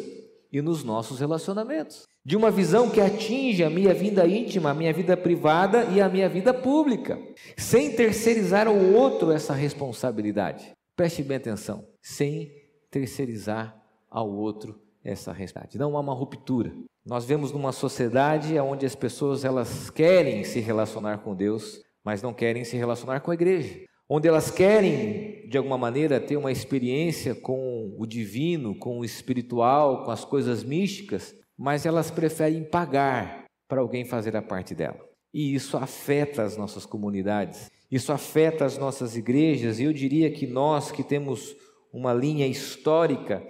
e 0.52 0.64
nos 0.64 0.84
nossos 0.84 1.20
relacionamentos. 1.20 2.02
De 2.26 2.36
uma 2.36 2.50
visão 2.50 2.90
que 2.90 3.00
atinge 3.00 3.64
a 3.64 3.70
minha 3.70 3.94
vida 3.94 4.26
íntima, 4.26 4.72
a 4.72 4.74
minha 4.74 4.92
vida 4.92 5.16
privada 5.16 5.84
e 5.84 6.02
a 6.02 6.10
minha 6.10 6.28
vida 6.28 6.56
pública, 6.56 7.20
sem 7.56 7.96
terceirizar 7.96 8.66
ao 8.66 8.76
outro 8.76 9.32
essa 9.32 9.54
responsabilidade. 9.54 10.72
Preste 10.96 11.22
bem 11.22 11.38
atenção, 11.38 11.86
sem 12.02 12.52
terceirizar 12.90 13.80
ao 14.10 14.28
outro 14.28 14.82
essa 15.04 15.32
responsabilidade. 15.32 15.78
Não 15.78 15.96
há 15.96 16.00
uma 16.00 16.16
ruptura. 16.16 16.74
Nós 17.06 17.24
vemos 17.24 17.52
numa 17.52 17.72
sociedade 17.72 18.58
onde 18.58 18.84
as 18.84 18.96
pessoas 18.96 19.46
elas 19.46 19.92
querem 19.92 20.44
se 20.44 20.60
relacionar 20.60 21.20
com 21.20 21.36
Deus, 21.36 21.80
mas 22.04 22.24
não 22.24 22.34
querem 22.34 22.64
se 22.64 22.76
relacionar 22.76 23.20
com 23.20 23.30
a 23.30 23.36
igreja. 23.36 23.82
Onde 24.10 24.28
elas 24.28 24.50
querem, 24.50 25.48
de 25.48 25.56
alguma 25.56 25.78
maneira, 25.78 26.20
ter 26.20 26.36
uma 26.36 26.52
experiência 26.52 27.36
com 27.36 27.96
o 27.96 28.08
divino, 28.08 28.74
com 28.74 29.00
o 29.00 29.06
espiritual, 29.06 30.04
com 30.04 30.10
as 30.10 30.26
coisas 30.26 30.64
místicas, 30.64 31.36
mas 31.56 31.86
elas 31.86 32.10
preferem 32.10 32.64
pagar 32.64 33.46
para 33.68 33.82
alguém 33.82 34.04
fazer 34.04 34.36
a 34.36 34.42
parte 34.42 34.74
dela. 34.74 35.00
E 35.32 35.54
isso 35.54 35.78
afeta 35.78 36.42
as 36.42 36.58
nossas 36.58 36.88
comunidades, 36.88 37.70
isso 37.92 38.12
afeta 38.12 38.66
as 38.66 38.80
nossas 38.80 39.16
igrejas, 39.16 39.80
e 39.80 39.84
eu 39.84 39.94
diria 39.94 40.32
que 40.32 40.48
nós 40.48 40.92
que 40.92 41.04
temos 41.04 41.56
uma 41.94 42.14
linha 42.14 42.48
histórica 42.48 43.46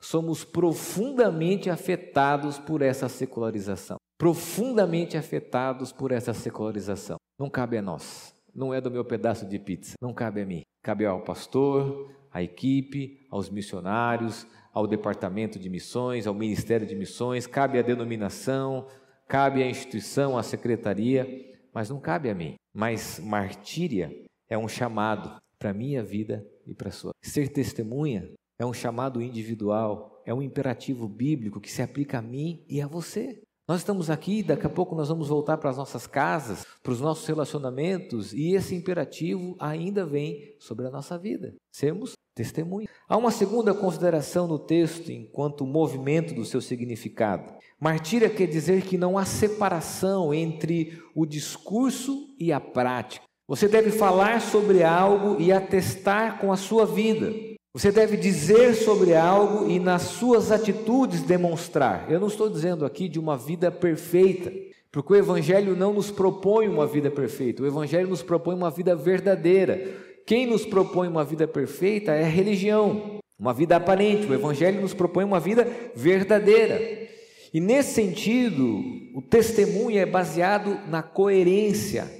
somos 0.00 0.44
profundamente 0.44 1.70
afetados 1.70 2.58
por 2.58 2.82
essa 2.82 3.08
secularização. 3.08 3.96
Profundamente 4.16 5.16
afetados 5.16 5.92
por 5.92 6.12
essa 6.12 6.34
secularização. 6.34 7.16
Não 7.38 7.48
cabe 7.48 7.78
a 7.78 7.82
nós, 7.82 8.34
não 8.54 8.74
é 8.74 8.80
do 8.80 8.90
meu 8.90 9.04
pedaço 9.04 9.46
de 9.46 9.58
pizza, 9.58 9.94
não 10.00 10.12
cabe 10.12 10.40
a 10.40 10.46
mim. 10.46 10.62
Cabe 10.82 11.06
ao 11.06 11.22
pastor, 11.22 12.10
à 12.32 12.42
equipe, 12.42 13.26
aos 13.30 13.48
missionários, 13.48 14.46
ao 14.72 14.86
departamento 14.86 15.58
de 15.58 15.68
missões, 15.68 16.26
ao 16.26 16.34
ministério 16.34 16.86
de 16.86 16.94
missões, 16.94 17.46
cabe 17.46 17.78
à 17.78 17.82
denominação, 17.82 18.86
cabe 19.26 19.62
à 19.62 19.68
instituição, 19.68 20.36
à 20.36 20.42
secretaria, 20.42 21.26
mas 21.72 21.90
não 21.90 22.00
cabe 22.00 22.30
a 22.30 22.34
mim. 22.34 22.54
Mas 22.74 23.20
martíria 23.20 24.12
é 24.48 24.56
um 24.56 24.68
chamado 24.68 25.40
para 25.58 25.70
a 25.70 25.74
minha 25.74 26.02
vida 26.02 26.46
e 26.66 26.74
para 26.74 26.88
a 26.88 26.92
sua. 26.92 27.12
Ser 27.22 27.48
testemunha 27.48 28.30
é 28.58 28.66
um 28.66 28.72
chamado 28.72 29.22
individual, 29.22 30.20
é 30.26 30.34
um 30.34 30.42
imperativo 30.42 31.08
bíblico 31.08 31.60
que 31.60 31.70
se 31.70 31.80
aplica 31.80 32.18
a 32.18 32.22
mim 32.22 32.64
e 32.68 32.82
a 32.82 32.86
você. 32.86 33.40
Nós 33.68 33.80
estamos 33.80 34.08
aqui, 34.08 34.42
daqui 34.42 34.66
a 34.66 34.70
pouco 34.70 34.94
nós 34.94 35.08
vamos 35.08 35.28
voltar 35.28 35.58
para 35.58 35.70
as 35.70 35.76
nossas 35.76 36.06
casas, 36.06 36.66
para 36.82 36.92
os 36.92 37.00
nossos 37.00 37.26
relacionamentos, 37.26 38.32
e 38.32 38.54
esse 38.54 38.74
imperativo 38.74 39.54
ainda 39.58 40.06
vem 40.06 40.56
sobre 40.58 40.86
a 40.86 40.90
nossa 40.90 41.18
vida. 41.18 41.54
Sermos 41.70 42.14
testemunhas. 42.34 42.90
Há 43.06 43.16
uma 43.16 43.30
segunda 43.30 43.74
consideração 43.74 44.46
no 44.46 44.58
texto, 44.58 45.10
enquanto 45.10 45.66
movimento 45.66 46.34
do 46.34 46.44
seu 46.44 46.60
significado. 46.60 47.52
Martíria 47.78 48.30
quer 48.30 48.46
dizer 48.46 48.82
que 48.82 48.96
não 48.96 49.18
há 49.18 49.24
separação 49.24 50.32
entre 50.32 51.02
o 51.14 51.26
discurso 51.26 52.34
e 52.38 52.52
a 52.52 52.60
prática. 52.60 53.24
Você 53.46 53.66
deve 53.66 53.90
falar 53.90 54.40
sobre 54.40 54.82
algo 54.82 55.40
e 55.40 55.52
atestar 55.52 56.38
com 56.38 56.52
a 56.52 56.56
sua 56.56 56.86
vida. 56.86 57.47
Você 57.74 57.92
deve 57.92 58.16
dizer 58.16 58.74
sobre 58.74 59.14
algo 59.14 59.70
e 59.70 59.78
nas 59.78 60.02
suas 60.02 60.50
atitudes 60.50 61.22
demonstrar. 61.22 62.10
Eu 62.10 62.18
não 62.18 62.28
estou 62.28 62.48
dizendo 62.48 62.84
aqui 62.84 63.08
de 63.08 63.18
uma 63.18 63.36
vida 63.36 63.70
perfeita, 63.70 64.50
porque 64.90 65.12
o 65.12 65.16
Evangelho 65.16 65.76
não 65.76 65.92
nos 65.92 66.10
propõe 66.10 66.66
uma 66.66 66.86
vida 66.86 67.10
perfeita, 67.10 67.62
o 67.62 67.66
Evangelho 67.66 68.08
nos 68.08 68.22
propõe 68.22 68.54
uma 68.54 68.70
vida 68.70 68.96
verdadeira. 68.96 70.08
Quem 70.26 70.46
nos 70.46 70.64
propõe 70.64 71.08
uma 71.08 71.24
vida 71.24 71.46
perfeita 71.46 72.12
é 72.12 72.24
a 72.24 72.28
religião, 72.28 73.20
uma 73.38 73.52
vida 73.52 73.76
aparente. 73.76 74.26
O 74.26 74.34
Evangelho 74.34 74.80
nos 74.80 74.94
propõe 74.94 75.24
uma 75.24 75.38
vida 75.38 75.66
verdadeira. 75.94 77.08
E 77.52 77.60
nesse 77.60 77.94
sentido, 77.94 78.82
o 79.14 79.22
testemunho 79.22 79.98
é 79.98 80.06
baseado 80.06 80.80
na 80.88 81.02
coerência 81.02 82.10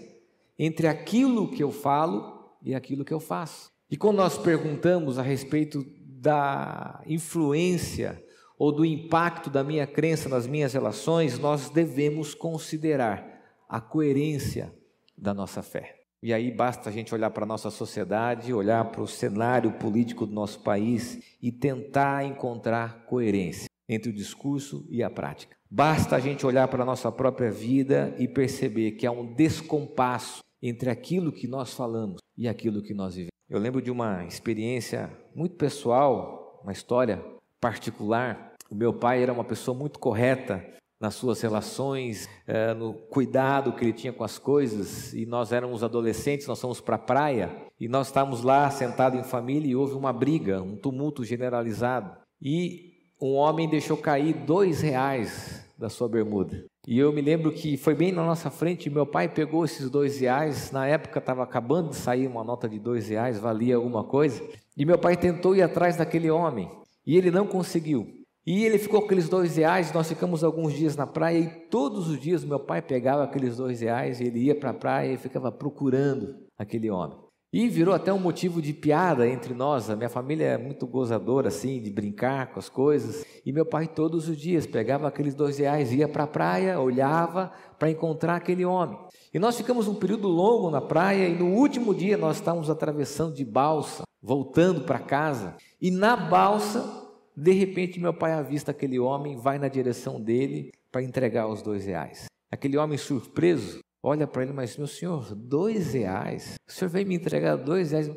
entre 0.59 0.87
aquilo 0.87 1.51
que 1.51 1.63
eu 1.63 1.71
falo 1.71 2.51
e 2.63 2.75
aquilo 2.75 3.05
que 3.05 3.13
eu 3.13 3.21
faço. 3.21 3.78
E 3.91 3.97
quando 3.97 4.19
nós 4.19 4.37
perguntamos 4.37 5.19
a 5.19 5.23
respeito 5.23 5.85
da 6.01 7.03
influência 7.07 8.23
ou 8.59 8.71
do 8.73 8.85
impacto 8.85 9.49
da 9.49 9.65
minha 9.65 9.87
crença 9.87 10.29
nas 10.29 10.47
minhas 10.47 10.73
relações, 10.73 11.39
nós 11.39 11.71
devemos 11.71 12.35
considerar 12.35 13.25
a 13.69 13.81
coerência 13.81 14.75
da 15.17 15.33
nossa 15.33 15.63
fé. 15.63 15.95
E 16.23 16.33
aí 16.33 16.51
basta 16.51 16.91
a 16.91 16.93
gente 16.93 17.15
olhar 17.15 17.31
para 17.31 17.45
a 17.45 17.47
nossa 17.47 17.71
sociedade, 17.71 18.53
olhar 18.53 18.85
para 18.87 19.03
o 19.03 19.07
cenário 19.07 19.71
político 19.73 20.27
do 20.27 20.33
nosso 20.33 20.61
país 20.61 21.37
e 21.41 21.53
tentar 21.53 22.25
encontrar 22.25 23.05
coerência 23.07 23.69
entre 23.89 24.11
o 24.11 24.15
discurso 24.15 24.85
e 24.91 25.03
a 25.03 25.09
prática. 25.09 25.57
Basta 25.71 26.17
a 26.17 26.21
gente 26.21 26.45
olhar 26.45 26.67
para 26.69 26.83
a 26.83 26.87
nossa 26.87 27.13
própria 27.13 27.51
vida 27.51 28.15
e 28.19 28.27
perceber 28.27 28.93
que 28.93 29.07
há 29.07 29.13
um 29.13 29.33
descompasso 29.35 30.43
entre 30.61 30.91
aquilo 30.91 31.31
que 31.31 31.47
nós 31.47 31.73
falamos 31.73 32.21
e 32.37 32.49
aquilo 32.49 32.83
que 32.83 32.93
nós 32.93 33.15
vivemos. 33.15 33.38
Eu 33.49 33.59
lembro 33.59 33.81
de 33.81 33.91
uma 33.91 34.27
experiência 34.27 35.11
muito 35.35 35.57
pessoal, 35.57 36.61
uma 36.63 36.73
história 36.73 37.25
particular. 37.59 38.53
O 38.71 38.75
meu 38.75 38.93
pai 38.93 39.23
era 39.23 39.33
uma 39.33 39.45
pessoa 39.45 39.75
muito 39.75 39.99
correta 39.99 40.63
nas 41.01 41.15
suas 41.15 41.41
relações, 41.41 42.29
eh, 42.47 42.75
no 42.75 42.93
cuidado 42.93 43.73
que 43.73 43.83
ele 43.83 43.95
tinha 43.95 44.13
com 44.13 44.23
as 44.23 44.39
coisas. 44.39 45.15
E 45.15 45.25
nós 45.25 45.51
éramos 45.51 45.83
adolescentes, 45.83 46.47
nós 46.47 46.61
fomos 46.61 46.79
para 46.79 46.97
a 46.97 46.99
praia 46.99 47.57
e 47.81 47.89
nós 47.89 48.09
estávamos 48.09 48.43
lá 48.43 48.69
sentados 48.71 49.19
em 49.19 49.25
família 49.25 49.71
e 49.71 49.77
houve 49.77 49.95
uma 49.95 50.13
briga, 50.13 50.61
um 50.61 50.77
tumulto 50.77 51.25
generalizado. 51.25 52.19
E 52.43 52.93
um 53.19 53.35
homem 53.35 53.67
deixou 53.67 53.97
cair 53.97 54.35
dois 54.35 54.83
reais 54.83 55.65
da 55.79 55.89
sua 55.89 56.07
bermuda. 56.07 56.67
E 56.91 56.99
eu 56.99 57.13
me 57.13 57.21
lembro 57.21 57.53
que 57.53 57.77
foi 57.77 57.95
bem 57.95 58.13
na 58.13 58.25
nossa 58.25 58.51
frente, 58.51 58.89
meu 58.89 59.05
pai 59.05 59.29
pegou 59.29 59.63
esses 59.63 59.91
dois 59.91 60.21
reais, 60.21 60.71
na 60.73 60.87
época 60.87 61.19
estava 61.19 61.43
acabando 61.43 61.91
de 61.91 61.97
sair 61.97 62.27
uma 62.27 62.43
nota 62.43 62.67
de 62.67 62.79
dois 62.79 63.11
reais, 63.11 63.39
valia 63.39 63.77
alguma 63.77 64.05
coisa, 64.05 64.43
e 64.75 64.87
meu 64.87 64.97
pai 64.97 65.15
tentou 65.15 65.55
ir 65.55 65.61
atrás 65.61 65.99
daquele 65.99 66.31
homem, 66.31 66.67
e 67.07 67.15
ele 67.15 67.31
não 67.31 67.47
conseguiu. 67.47 68.07
E 68.47 68.65
ele 68.65 68.79
ficou 68.79 69.01
com 69.01 69.05
aqueles 69.05 69.29
dois 69.29 69.59
reais, 69.59 69.93
nós 69.93 70.09
ficamos 70.09 70.43
alguns 70.43 70.73
dias 70.73 70.97
na 70.97 71.07
praia, 71.07 71.39
e 71.39 71.69
todos 71.69 72.09
os 72.09 72.19
dias 72.19 72.43
meu 72.43 72.59
pai 72.59 72.81
pegava 72.81 73.23
aqueles 73.23 73.59
dois 73.59 73.83
reais, 73.83 74.19
e 74.19 74.25
ele 74.25 74.45
ia 74.45 74.59
para 74.59 74.71
a 74.71 74.75
praia 74.75 75.13
e 75.13 75.19
ficava 75.19 75.53
procurando 75.53 76.37
aquele 76.57 76.91
homem. 76.91 77.19
E 77.51 77.67
virou 77.67 77.95
até 77.95 78.13
um 78.13 78.19
motivo 78.19 78.61
de 78.61 78.75
piada 78.75 79.27
entre 79.27 79.55
nós. 79.55 79.89
A 79.89 79.97
minha 79.97 80.11
família 80.11 80.45
é 80.45 80.59
muito 80.59 80.87
gozadora, 80.87 81.49
assim, 81.49 81.81
de 81.81 81.91
brincar 81.91 82.53
com 82.53 82.59
as 82.59 82.69
coisas. 82.69 83.25
E 83.45 83.51
meu 83.51 83.65
pai, 83.65 83.89
todos 83.89 84.29
os 84.29 84.37
dias, 84.37 84.67
pegava 84.67 85.09
aqueles 85.09 85.35
dois 85.35 85.57
reais, 85.57 85.91
ia 85.91 86.07
para 86.07 86.25
a 86.25 86.27
praia, 86.27 86.79
olhava 86.79 87.51
para 87.79 87.91
encontrar 87.91 88.37
aquele 88.37 88.67
homem. 88.67 88.99
E 89.33 89.39
nós 89.39 89.57
ficamos 89.57 89.89
um 89.89 89.95
período 89.95 90.29
longo 90.29 90.71
na 90.71 90.83
praia. 90.83 91.27
E 91.27 91.39
no 91.39 91.47
último 91.55 91.95
dia, 91.95 92.19
nós 92.19 92.37
estávamos 92.37 92.69
atravessando 92.69 93.35
de 93.35 93.47
balsa, 93.47 94.03
voltando 94.23 94.83
para 94.83 94.99
casa. 94.99 95.57
E 95.81 95.91
na 95.91 96.17
balsa, 96.17 97.09
de 97.35 97.53
repente, 97.53 97.99
meu 97.99 98.13
pai 98.13 98.33
avista 98.33 98.73
aquele 98.73 98.99
homem, 98.99 99.39
vai 99.39 99.59
na 99.59 99.69
direção 99.69 100.21
dele 100.21 100.71
para 100.93 101.03
entregar 101.03 101.49
os 101.49 101.63
dois 101.63 101.87
reais. 101.87 102.27
Aquele 102.51 102.77
homem 102.77 102.99
surpreso 102.99 103.81
olha 104.09 104.27
para 104.27 104.43
ele, 104.43 104.53
mas 104.53 104.77
meu 104.77 104.87
senhor, 104.87 105.35
dois 105.35 105.93
reais? 105.93 106.55
O 106.69 106.73
senhor 106.73 106.91
veio 106.91 107.07
me 107.07 107.15
entregar 107.15 107.57
dois 107.57 107.91
reais? 107.91 108.11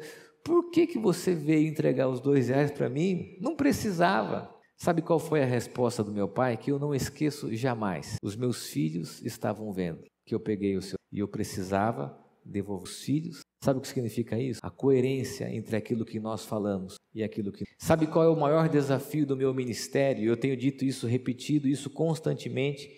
Por 0.43 0.71
que, 0.71 0.87
que 0.87 0.97
você 0.97 1.35
veio 1.35 1.67
entregar 1.67 2.07
os 2.07 2.19
dois 2.19 2.47
reais 2.47 2.71
para 2.71 2.89
mim? 2.89 3.37
Não 3.39 3.55
precisava. 3.55 4.49
Sabe 4.77 5.01
qual 5.01 5.19
foi 5.19 5.43
a 5.43 5.45
resposta 5.45 6.03
do 6.03 6.11
meu 6.11 6.27
pai? 6.27 6.57
Que 6.57 6.71
eu 6.71 6.79
não 6.79 6.95
esqueço 6.95 7.53
jamais. 7.53 8.15
Os 8.23 8.35
meus 8.35 8.67
filhos 8.67 9.21
estavam 9.21 9.71
vendo 9.71 10.03
que 10.25 10.33
eu 10.33 10.39
peguei 10.39 10.75
o 10.75 10.81
seu 10.81 10.97
e 11.11 11.19
eu 11.19 11.27
precisava 11.27 12.17
devolver 12.43 12.85
os 12.85 13.03
filhos. 13.03 13.41
Sabe 13.63 13.77
o 13.77 13.81
que 13.81 13.87
significa 13.87 14.39
isso? 14.39 14.59
A 14.63 14.71
coerência 14.71 15.53
entre 15.53 15.75
aquilo 15.75 16.05
que 16.05 16.19
nós 16.19 16.45
falamos 16.45 16.95
e 17.13 17.21
aquilo 17.21 17.51
que. 17.51 17.63
Sabe 17.77 18.07
qual 18.07 18.25
é 18.25 18.29
o 18.29 18.39
maior 18.39 18.67
desafio 18.69 19.25
do 19.25 19.37
meu 19.37 19.53
ministério? 19.53 20.25
Eu 20.25 20.37
tenho 20.37 20.57
dito 20.57 20.83
isso, 20.83 21.05
repetido 21.05 21.67
isso 21.67 21.89
constantemente 21.89 22.89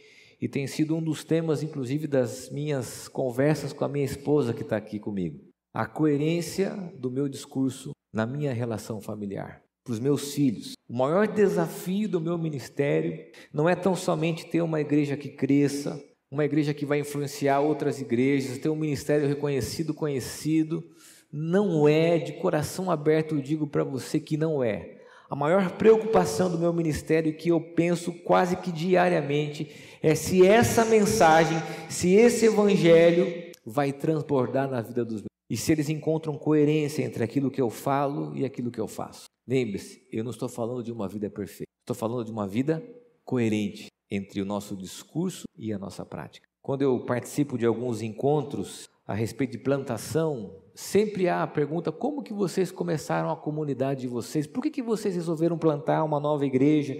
e 0.43 0.47
tem 0.49 0.67
sido 0.67 0.93
um 0.97 1.01
dos 1.01 1.23
temas, 1.23 1.63
inclusive, 1.63 2.05
das 2.05 2.49
minhas 2.49 3.07
conversas 3.07 3.71
com 3.71 3.85
a 3.85 3.87
minha 3.87 4.03
esposa 4.03 4.53
que 4.53 4.61
está 4.61 4.75
aqui 4.75 4.99
comigo. 4.99 5.39
A 5.73 5.85
coerência 5.85 6.71
do 6.99 7.09
meu 7.09 7.29
discurso 7.29 7.91
na 8.13 8.25
minha 8.25 8.51
relação 8.51 8.99
familiar 8.99 9.63
para 9.85 9.93
os 9.93 10.01
meus 10.01 10.33
filhos. 10.33 10.73
O 10.89 10.97
maior 10.97 11.29
desafio 11.29 12.09
do 12.09 12.19
meu 12.19 12.37
ministério 12.37 13.23
não 13.53 13.69
é 13.69 13.73
tão 13.73 13.95
somente 13.95 14.45
ter 14.47 14.61
uma 14.61 14.81
igreja 14.81 15.15
que 15.15 15.29
cresça, 15.29 15.97
uma 16.29 16.43
igreja 16.43 16.73
que 16.73 16.85
vai 16.85 16.99
influenciar 16.99 17.61
outras 17.61 18.01
igrejas, 18.01 18.57
ter 18.57 18.67
um 18.67 18.75
ministério 18.75 19.25
reconhecido, 19.25 19.93
conhecido. 19.93 20.83
Não 21.31 21.87
é, 21.87 22.17
de 22.17 22.33
coração 22.33 22.91
aberto, 22.91 23.35
eu 23.35 23.41
digo 23.41 23.65
para 23.65 23.85
você 23.85 24.19
que 24.19 24.35
não 24.35 24.61
é. 24.61 24.92
A 25.33 25.35
maior 25.35 25.71
preocupação 25.71 26.47
do 26.47 26.59
meu 26.59 26.71
ministério, 26.71 27.35
que 27.35 27.49
eu 27.49 27.59
penso 27.59 28.13
quase 28.13 28.55
que 28.55 28.71
diariamente, 28.71 29.67
é 29.99 30.13
se 30.13 30.45
essa 30.45 30.85
mensagem, 30.85 31.57
se 31.89 32.13
esse 32.13 32.45
evangelho 32.45 33.51
vai 33.65 33.91
transbordar 33.91 34.69
na 34.69 34.79
vida 34.79 35.03
dos 35.03 35.21
meus 35.21 35.25
e 35.49 35.57
se 35.57 35.71
eles 35.71 35.89
encontram 35.89 36.37
coerência 36.37 37.01
entre 37.01 37.23
aquilo 37.23 37.49
que 37.49 37.59
eu 37.59 37.71
falo 37.71 38.37
e 38.37 38.45
aquilo 38.45 38.69
que 38.69 38.79
eu 38.79 38.87
faço. 38.87 39.23
Lembre-se, 39.47 40.07
eu 40.11 40.23
não 40.23 40.29
estou 40.29 40.47
falando 40.47 40.83
de 40.83 40.91
uma 40.91 41.07
vida 41.07 41.27
perfeita, 41.31 41.71
estou 41.81 41.95
falando 41.95 42.25
de 42.25 42.31
uma 42.31 42.47
vida 42.47 42.83
coerente 43.25 43.87
entre 44.11 44.39
o 44.39 44.45
nosso 44.45 44.75
discurso 44.75 45.45
e 45.57 45.73
a 45.73 45.79
nossa 45.79 46.05
prática. 46.05 46.47
Quando 46.61 46.83
eu 46.83 46.99
participo 47.07 47.57
de 47.57 47.65
alguns 47.65 48.03
encontros 48.03 48.87
a 49.05 49.13
respeito 49.13 49.51
de 49.51 49.57
plantação, 49.57 50.55
sempre 50.73 51.27
há 51.27 51.43
a 51.43 51.47
pergunta: 51.47 51.91
como 51.91 52.23
que 52.23 52.33
vocês 52.33 52.71
começaram 52.71 53.29
a 53.29 53.37
comunidade 53.37 54.01
de 54.01 54.07
vocês? 54.07 54.47
Por 54.47 54.61
que, 54.61 54.69
que 54.69 54.81
vocês 54.81 55.15
resolveram 55.15 55.57
plantar 55.57 56.03
uma 56.03 56.19
nova 56.19 56.45
igreja 56.45 56.97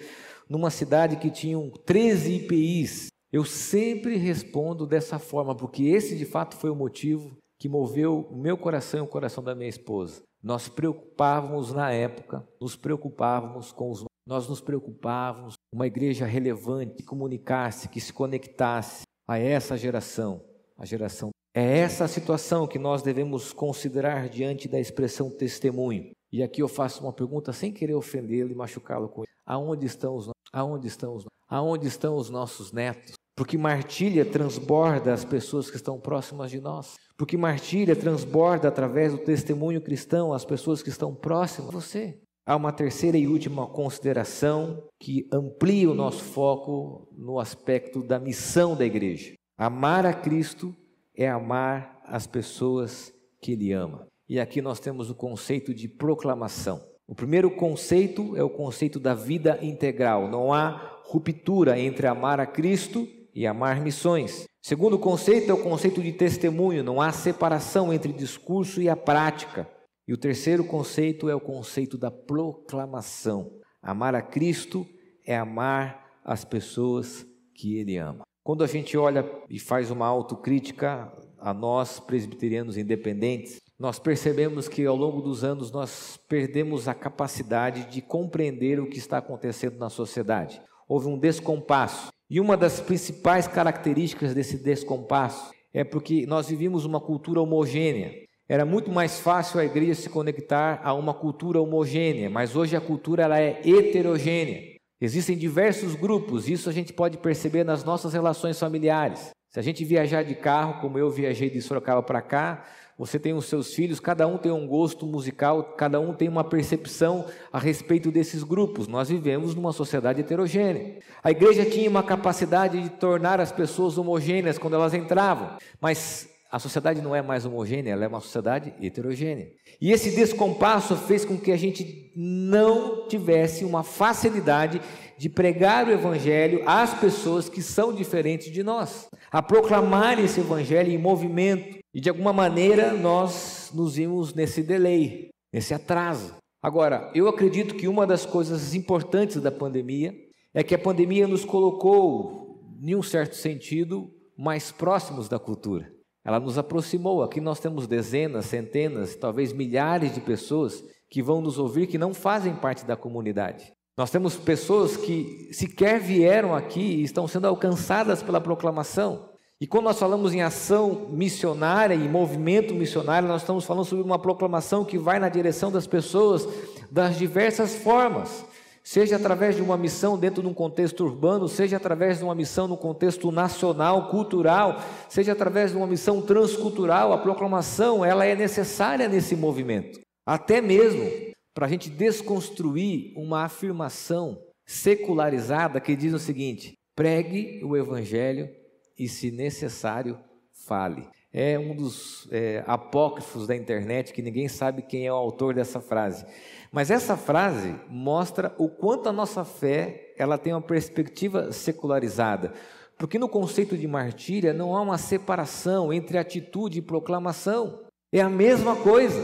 numa 0.49 0.69
cidade 0.69 1.17
que 1.17 1.29
tinha 1.29 1.57
13 1.85 2.33
IPIs? 2.33 3.07
Eu 3.31 3.43
sempre 3.43 4.15
respondo 4.15 4.85
dessa 4.85 5.17
forma, 5.17 5.55
porque 5.55 5.85
esse 5.85 6.15
de 6.15 6.25
fato 6.25 6.55
foi 6.55 6.69
o 6.69 6.75
motivo 6.75 7.35
que 7.59 7.67
moveu 7.67 8.27
o 8.29 8.37
meu 8.37 8.57
coração 8.57 8.99
e 8.99 9.03
o 9.03 9.07
coração 9.07 9.43
da 9.43 9.55
minha 9.55 9.69
esposa. 9.69 10.21
Nós 10.43 10.67
preocupávamos 10.67 11.73
na 11.73 11.91
época, 11.91 12.47
nos 12.61 12.75
preocupávamos 12.75 13.71
com 13.71 13.89
os 13.89 14.05
nós 14.25 14.47
nos 14.47 14.61
preocupávamos 14.61 15.55
uma 15.73 15.85
igreja 15.85 16.25
relevante 16.25 16.95
que 16.95 17.03
comunicasse, 17.03 17.89
que 17.89 17.99
se 17.99 18.13
conectasse 18.13 19.03
a 19.27 19.37
essa 19.37 19.75
geração, 19.75 20.41
a 20.77 20.85
geração. 20.85 21.29
É 21.55 21.77
essa 21.79 22.05
a 22.05 22.07
situação 22.07 22.65
que 22.65 22.79
nós 22.79 23.03
devemos 23.03 23.53
considerar 23.53 24.27
diante 24.27 24.67
da 24.67 24.79
expressão 24.79 25.29
testemunho. 25.29 26.11
E 26.31 26.41
aqui 26.41 26.63
eu 26.63 26.67
faço 26.67 27.03
uma 27.03 27.13
pergunta 27.13 27.53
sem 27.53 27.71
querer 27.71 27.93
ofendê-lo 27.93 28.49
e 28.49 28.55
machucá-lo 28.55 29.07
com 29.07 29.21
ele. 29.21 29.31
Aonde 29.45 29.85
estão 29.85 30.15
os 30.15 30.29
aonde 30.51 30.87
estão 30.87 31.15
os 31.15 31.25
aonde 31.47 31.87
estão 31.87 32.15
os 32.15 32.29
nossos 32.31 32.71
netos? 32.71 33.13
Porque 33.35 33.55
martilha 33.55 34.25
transborda 34.25 35.13
as 35.13 35.23
pessoas 35.23 35.69
que 35.69 35.75
estão 35.75 35.99
próximas 35.99 36.49
de 36.49 36.59
nós. 36.59 36.95
Porque 37.15 37.37
martilha 37.37 37.95
transborda 37.95 38.67
através 38.67 39.11
do 39.11 39.19
testemunho 39.19 39.81
cristão 39.81 40.33
as 40.33 40.43
pessoas 40.43 40.81
que 40.81 40.89
estão 40.89 41.13
próximas 41.13 41.69
de 41.69 41.75
você. 41.75 42.19
Há 42.47 42.55
uma 42.55 42.73
terceira 42.73 43.17
e 43.17 43.27
última 43.27 43.67
consideração 43.67 44.83
que 44.99 45.27
amplia 45.31 45.89
o 45.89 45.93
nosso 45.93 46.23
foco 46.23 47.07
no 47.15 47.39
aspecto 47.39 48.01
da 48.01 48.19
missão 48.19 48.75
da 48.75 48.85
igreja. 48.85 49.33
Amar 49.55 50.05
a 50.05 50.13
Cristo 50.13 50.75
é 51.15 51.29
amar 51.29 52.01
as 52.05 52.27
pessoas 52.27 53.13
que 53.41 53.53
Ele 53.53 53.71
ama. 53.71 54.07
E 54.27 54.39
aqui 54.39 54.61
nós 54.61 54.79
temos 54.79 55.09
o 55.09 55.15
conceito 55.15 55.73
de 55.73 55.87
proclamação. 55.87 56.81
O 57.07 57.13
primeiro 57.13 57.51
conceito 57.51 58.35
é 58.37 58.43
o 58.43 58.49
conceito 58.49 58.99
da 58.99 59.13
vida 59.13 59.59
integral. 59.61 60.29
Não 60.29 60.53
há 60.53 61.01
ruptura 61.05 61.79
entre 61.79 62.07
amar 62.07 62.39
a 62.39 62.45
Cristo 62.45 63.07
e 63.35 63.45
amar 63.45 63.81
missões. 63.81 64.45
Segundo 64.61 64.97
conceito 64.97 65.51
é 65.51 65.53
o 65.53 65.61
conceito 65.61 66.01
de 66.01 66.13
testemunho, 66.13 66.83
não 66.83 67.01
há 67.01 67.11
separação 67.11 67.93
entre 67.93 68.13
discurso 68.13 68.81
e 68.81 68.87
a 68.87 68.95
prática. 68.95 69.69
E 70.07 70.13
o 70.13 70.17
terceiro 70.17 70.63
conceito 70.63 71.29
é 71.29 71.35
o 71.35 71.41
conceito 71.41 71.97
da 71.97 72.09
proclamação. 72.09 73.51
Amar 73.81 74.15
a 74.15 74.21
Cristo 74.21 74.87
é 75.25 75.35
amar 75.35 76.03
as 76.23 76.45
pessoas 76.45 77.25
que 77.53 77.77
ele 77.77 77.97
ama. 77.97 78.23
Quando 78.43 78.61
a 78.61 78.67
gente 78.67 78.97
olha 78.97 79.25
e 79.49 79.57
faz 79.57 79.89
uma 79.89 80.05
autocrítica 80.05 81.09
a 81.39 81.53
nós 81.53 82.01
presbiterianos 82.01 82.75
independentes, 82.75 83.61
nós 83.79 83.99
percebemos 83.99 84.67
que 84.67 84.85
ao 84.85 84.97
longo 84.97 85.21
dos 85.21 85.45
anos 85.45 85.71
nós 85.71 86.19
perdemos 86.27 86.89
a 86.89 86.93
capacidade 86.93 87.85
de 87.89 88.01
compreender 88.01 88.81
o 88.81 88.89
que 88.89 88.97
está 88.97 89.19
acontecendo 89.19 89.77
na 89.77 89.89
sociedade. 89.89 90.61
Houve 90.89 91.07
um 91.07 91.17
descompasso 91.17 92.09
e 92.29 92.41
uma 92.41 92.57
das 92.57 92.81
principais 92.81 93.47
características 93.47 94.33
desse 94.33 94.57
descompasso 94.57 95.53
é 95.73 95.85
porque 95.85 96.25
nós 96.25 96.49
vivíamos 96.49 96.83
uma 96.83 96.99
cultura 96.99 97.41
homogênea. 97.41 98.11
Era 98.49 98.65
muito 98.65 98.91
mais 98.91 99.21
fácil 99.21 99.61
a 99.61 99.65
igreja 99.65 99.95
se 99.95 100.09
conectar 100.09 100.81
a 100.83 100.93
uma 100.93 101.13
cultura 101.13 101.61
homogênea, 101.61 102.29
mas 102.29 102.57
hoje 102.57 102.75
a 102.75 102.81
cultura 102.81 103.23
ela 103.23 103.39
é 103.39 103.61
heterogênea. 103.65 104.72
Existem 105.03 105.37
diversos 105.37 105.95
grupos, 105.95 106.47
isso 106.47 106.69
a 106.69 106.71
gente 106.71 106.93
pode 106.93 107.17
perceber 107.17 107.65
nas 107.65 107.83
nossas 107.83 108.13
relações 108.13 108.57
familiares. 108.57 109.31
Se 109.49 109.59
a 109.59 109.61
gente 109.61 109.83
viajar 109.83 110.23
de 110.23 110.33
carro, 110.33 110.79
como 110.79 110.97
eu 110.97 111.11
viajei 111.11 111.49
de 111.49 111.61
Sorocaba 111.61 112.01
para 112.01 112.21
cá, 112.21 112.63
você 112.97 113.19
tem 113.19 113.33
os 113.33 113.47
seus 113.47 113.73
filhos, 113.73 113.99
cada 113.99 114.25
um 114.25 114.37
tem 114.37 114.49
um 114.49 114.65
gosto 114.65 115.05
musical, 115.05 115.75
cada 115.75 115.99
um 115.99 116.13
tem 116.13 116.29
uma 116.29 116.45
percepção 116.45 117.25
a 117.51 117.59
respeito 117.59 118.11
desses 118.11 118.43
grupos. 118.43 118.87
Nós 118.87 119.09
vivemos 119.09 119.53
numa 119.53 119.73
sociedade 119.73 120.21
heterogênea. 120.21 120.99
A 121.21 121.31
igreja 121.31 121.65
tinha 121.65 121.89
uma 121.89 122.01
capacidade 122.01 122.81
de 122.81 122.89
tornar 122.91 123.41
as 123.41 123.51
pessoas 123.51 123.97
homogêneas 123.97 124.57
quando 124.57 124.75
elas 124.75 124.93
entravam, 124.93 125.57
mas 125.81 126.29
a 126.53 126.59
sociedade 126.59 127.01
não 127.01 127.15
é 127.15 127.21
mais 127.23 127.47
homogênea, 127.47 127.93
ela 127.93 128.05
é 128.05 128.07
uma 128.07 128.21
sociedade 128.21 128.75
heterogênea. 128.79 129.49
E 129.81 129.91
esse 129.91 130.11
descompasso 130.11 130.95
fez 130.95 131.25
com 131.25 131.35
que 131.35 131.51
a 131.51 131.57
gente 131.57 132.13
não 132.15 133.07
tivesse 133.07 133.65
uma 133.65 133.81
facilidade 133.81 134.79
de 135.17 135.29
pregar 135.29 135.87
o 135.87 135.91
evangelho 135.91 136.61
às 136.67 136.93
pessoas 136.93 137.49
que 137.49 137.59
são 137.59 137.91
diferentes 137.91 138.51
de 138.51 138.61
nós, 138.61 139.07
a 139.31 139.41
proclamar 139.41 140.19
esse 140.19 140.41
evangelho 140.41 140.91
em 140.91 140.97
movimento, 140.99 141.79
e 141.91 141.99
de 141.99 142.09
alguma 142.09 142.31
maneira 142.31 142.93
nós 142.93 143.71
nos 143.73 143.95
vimos 143.95 144.35
nesse 144.35 144.61
delay, 144.61 145.29
nesse 145.51 145.73
atraso. 145.73 146.35
Agora, 146.61 147.11
eu 147.15 147.27
acredito 147.27 147.73
que 147.73 147.87
uma 147.87 148.05
das 148.05 148.27
coisas 148.27 148.75
importantes 148.75 149.41
da 149.41 149.51
pandemia 149.51 150.13
é 150.53 150.61
que 150.61 150.75
a 150.75 150.79
pandemia 150.79 151.27
nos 151.27 151.43
colocou, 151.43 152.61
em 152.79 152.93
um 152.93 153.01
certo 153.01 153.35
sentido, 153.35 154.13
mais 154.37 154.71
próximos 154.71 155.27
da 155.27 155.39
cultura. 155.39 155.92
Ela 156.25 156.39
nos 156.39 156.57
aproximou. 156.57 157.21
Aqui 157.21 157.41
nós 157.41 157.59
temos 157.59 157.87
dezenas, 157.87 158.45
centenas, 158.45 159.15
talvez 159.15 159.51
milhares 159.51 160.13
de 160.13 160.21
pessoas 160.21 160.83
que 161.09 161.21
vão 161.21 161.41
nos 161.41 161.57
ouvir 161.59 161.87
que 161.87 161.97
não 161.97 162.13
fazem 162.13 162.55
parte 162.55 162.85
da 162.85 162.95
comunidade. 162.95 163.73
Nós 163.95 164.09
temos 164.09 164.35
pessoas 164.35 164.97
que 164.97 165.49
sequer 165.51 165.99
vieram 165.99 166.55
aqui 166.55 166.81
e 166.81 167.03
estão 167.03 167.27
sendo 167.27 167.47
alcançadas 167.47 168.23
pela 168.23 168.41
proclamação. 168.41 169.29
E 169.61 169.67
quando 169.67 169.85
nós 169.85 169.99
falamos 169.99 170.33
em 170.33 170.41
ação 170.41 171.07
missionária 171.11 171.93
e 171.93 172.09
movimento 172.09 172.73
missionário, 172.73 173.27
nós 173.27 173.43
estamos 173.43 173.65
falando 173.65 173.85
sobre 173.85 174.03
uma 174.03 174.19
proclamação 174.19 174.83
que 174.83 174.97
vai 174.97 175.19
na 175.19 175.29
direção 175.29 175.71
das 175.71 175.85
pessoas 175.85 176.47
das 176.91 177.17
diversas 177.17 177.75
formas, 177.75 178.45
seja 178.83 179.15
através 179.15 179.55
de 179.55 179.61
uma 179.61 179.77
missão 179.77 180.17
dentro 180.17 180.41
de 180.41 180.47
um 180.47 180.53
contexto 180.53 181.05
urbano, 181.05 181.47
seja 181.47 181.77
através 181.77 182.17
de 182.17 182.23
uma 182.23 182.35
missão 182.35 182.67
no 182.67 182.75
contexto 182.75 183.31
nacional, 183.31 184.09
cultural, 184.09 184.81
seja 185.07 185.31
através 185.31 185.71
de 185.71 185.77
uma 185.77 185.87
missão 185.87 186.21
transcultural. 186.21 187.13
A 187.13 187.17
proclamação 187.17 188.03
ela 188.03 188.25
é 188.25 188.35
necessária 188.35 189.07
nesse 189.07 189.35
movimento, 189.35 189.99
até 190.25 190.59
mesmo 190.59 191.09
para 191.53 191.65
a 191.65 191.69
gente 191.69 191.89
desconstruir 191.89 193.13
uma 193.15 193.45
afirmação 193.45 194.37
secularizada 194.65 195.79
que 195.79 195.95
diz 195.95 196.13
o 196.13 196.19
seguinte: 196.19 196.73
pregue 196.95 197.63
o 197.63 197.77
evangelho 197.77 198.49
e, 198.97 199.07
se 199.07 199.31
necessário, 199.31 200.19
fale. 200.51 201.07
É 201.33 201.57
um 201.57 201.75
dos 201.75 202.27
é, 202.31 202.63
apócrifos 202.67 203.47
da 203.47 203.55
internet 203.55 204.13
que 204.13 204.21
ninguém 204.21 204.47
sabe 204.47 204.83
quem 204.83 205.07
é 205.07 205.11
o 205.11 205.15
autor 205.15 205.55
dessa 205.55 205.81
frase. 205.81 206.25
Mas 206.71 206.91
essa 206.91 207.17
frase 207.17 207.73
mostra 207.89 208.53
o 208.57 208.69
quanto 208.69 209.09
a 209.09 209.11
nossa 209.11 209.43
fé 209.43 210.13
ela 210.15 210.37
tem 210.37 210.53
uma 210.53 210.61
perspectiva 210.61 211.51
secularizada. 211.51 212.53
Porque 212.97 213.17
no 213.17 213.27
conceito 213.27 213.75
de 213.75 213.87
martíria 213.87 214.53
não 214.53 214.75
há 214.75 214.81
uma 214.81 214.97
separação 214.99 215.91
entre 215.91 216.19
atitude 216.19 216.77
e 216.77 216.83
proclamação. 216.83 217.79
É 218.11 218.21
a 218.21 218.29
mesma 218.29 218.75
coisa. 218.75 219.19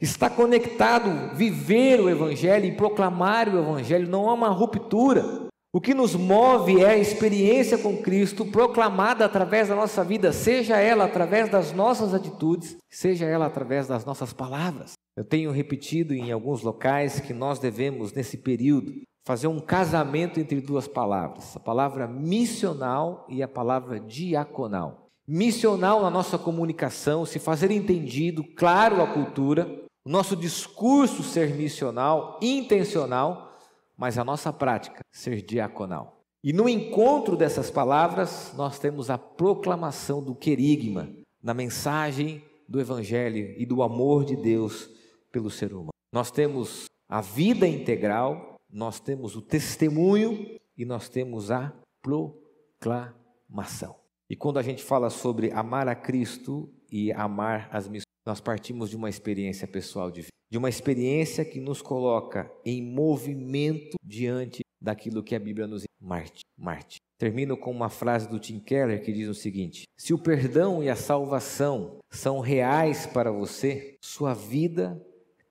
Está 0.00 0.30
conectado 0.30 1.34
viver 1.34 2.00
o 2.00 2.08
Evangelho 2.08 2.66
e 2.66 2.76
proclamar 2.76 3.48
o 3.48 3.58
Evangelho, 3.58 4.08
não 4.08 4.30
há 4.30 4.34
uma 4.34 4.48
ruptura. 4.48 5.51
O 5.74 5.80
que 5.80 5.94
nos 5.94 6.14
move 6.14 6.82
é 6.82 6.90
a 6.90 6.98
experiência 6.98 7.78
com 7.78 7.96
Cristo 7.96 8.44
proclamada 8.44 9.24
através 9.24 9.68
da 9.68 9.74
nossa 9.74 10.04
vida, 10.04 10.30
seja 10.30 10.76
ela 10.76 11.04
através 11.04 11.48
das 11.48 11.72
nossas 11.72 12.12
atitudes, 12.12 12.76
seja 12.90 13.24
ela 13.24 13.46
através 13.46 13.88
das 13.88 14.04
nossas 14.04 14.34
palavras. 14.34 14.92
Eu 15.16 15.24
tenho 15.24 15.50
repetido 15.50 16.12
em 16.12 16.30
alguns 16.30 16.60
locais 16.60 17.20
que 17.20 17.32
nós 17.32 17.58
devemos, 17.58 18.12
nesse 18.12 18.36
período, 18.36 18.92
fazer 19.26 19.46
um 19.46 19.60
casamento 19.60 20.38
entre 20.38 20.60
duas 20.60 20.86
palavras, 20.86 21.56
a 21.56 21.60
palavra 21.60 22.06
missional 22.06 23.24
e 23.30 23.42
a 23.42 23.48
palavra 23.48 23.98
diaconal. 23.98 25.06
Missional 25.26 26.02
na 26.02 26.10
nossa 26.10 26.36
comunicação, 26.36 27.24
se 27.24 27.38
fazer 27.38 27.70
entendido, 27.70 28.44
claro 28.44 29.00
a 29.00 29.06
cultura, 29.06 29.66
o 30.04 30.10
nosso 30.10 30.36
discurso 30.36 31.22
ser 31.22 31.54
missional, 31.54 32.38
intencional, 32.42 33.51
mas 33.96 34.18
a 34.18 34.24
nossa 34.24 34.52
prática 34.52 35.00
ser 35.10 35.42
diaconal. 35.42 36.20
E 36.42 36.52
no 36.52 36.68
encontro 36.68 37.36
dessas 37.36 37.70
palavras, 37.70 38.52
nós 38.56 38.78
temos 38.78 39.10
a 39.10 39.18
proclamação 39.18 40.22
do 40.22 40.34
querigma, 40.34 41.08
na 41.42 41.54
mensagem 41.54 42.42
do 42.68 42.80
Evangelho 42.80 43.54
e 43.58 43.64
do 43.64 43.82
amor 43.82 44.24
de 44.24 44.36
Deus 44.36 44.88
pelo 45.30 45.50
ser 45.50 45.72
humano. 45.72 45.90
Nós 46.12 46.30
temos 46.30 46.86
a 47.08 47.20
vida 47.20 47.66
integral 47.66 48.52
nós 48.72 48.98
temos 48.98 49.36
o 49.36 49.42
testemunho 49.42 50.58
e 50.76 50.86
nós 50.86 51.08
temos 51.08 51.50
a 51.50 51.72
proclamação. 52.00 53.94
E 54.30 54.34
quando 54.34 54.58
a 54.58 54.62
gente 54.62 54.82
fala 54.82 55.10
sobre 55.10 55.52
amar 55.52 55.86
a 55.88 55.94
Cristo 55.94 56.72
e 56.90 57.12
amar 57.12 57.68
as 57.70 57.86
missões, 57.86 58.06
nós 58.24 58.40
partimos 58.40 58.88
de 58.88 58.96
uma 58.96 59.10
experiência 59.10 59.68
pessoal 59.68 60.10
de 60.10 60.22
vida, 60.22 60.32
de 60.52 60.58
uma 60.58 60.68
experiência 60.68 61.46
que 61.46 61.58
nos 61.58 61.80
coloca 61.80 62.52
em 62.62 62.82
movimento 62.82 63.96
diante 64.04 64.60
daquilo 64.78 65.22
que 65.22 65.34
a 65.34 65.38
Bíblia 65.38 65.66
nos 65.66 65.84
Marte, 65.98 66.42
Marte. 66.58 66.98
Termino 67.16 67.56
com 67.56 67.70
uma 67.70 67.88
frase 67.88 68.28
do 68.28 68.38
Tim 68.38 68.60
Keller 68.60 69.02
que 69.02 69.14
diz 69.14 69.30
o 69.30 69.34
seguinte: 69.34 69.84
Se 69.96 70.12
o 70.12 70.18
perdão 70.18 70.82
e 70.82 70.90
a 70.90 70.94
salvação 70.94 72.00
são 72.10 72.38
reais 72.38 73.06
para 73.06 73.32
você, 73.32 73.96
sua 74.02 74.34
vida 74.34 75.02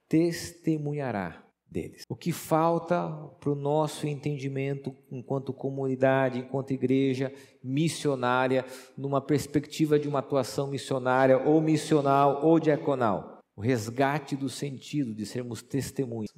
testemunhará 0.07 1.43
deles. 1.67 2.03
O 2.07 2.15
que 2.15 2.31
falta 2.31 3.09
para 3.39 3.49
o 3.49 3.55
nosso 3.55 4.05
entendimento 4.05 4.95
enquanto 5.09 5.51
comunidade, 5.51 6.37
enquanto 6.37 6.73
igreja 6.73 7.33
missionária, 7.63 8.63
numa 8.95 9.19
perspectiva 9.19 9.97
de 9.97 10.07
uma 10.07 10.19
atuação 10.19 10.67
missionária 10.67 11.39
ou 11.39 11.59
missional 11.59 12.45
ou 12.45 12.59
diaconal? 12.59 13.30
O 13.55 13.61
resgate 13.61 14.35
do 14.35 14.49
sentido 14.49 15.13
de 15.13 15.25
sermos 15.25 15.61
testemunhas 15.61 16.31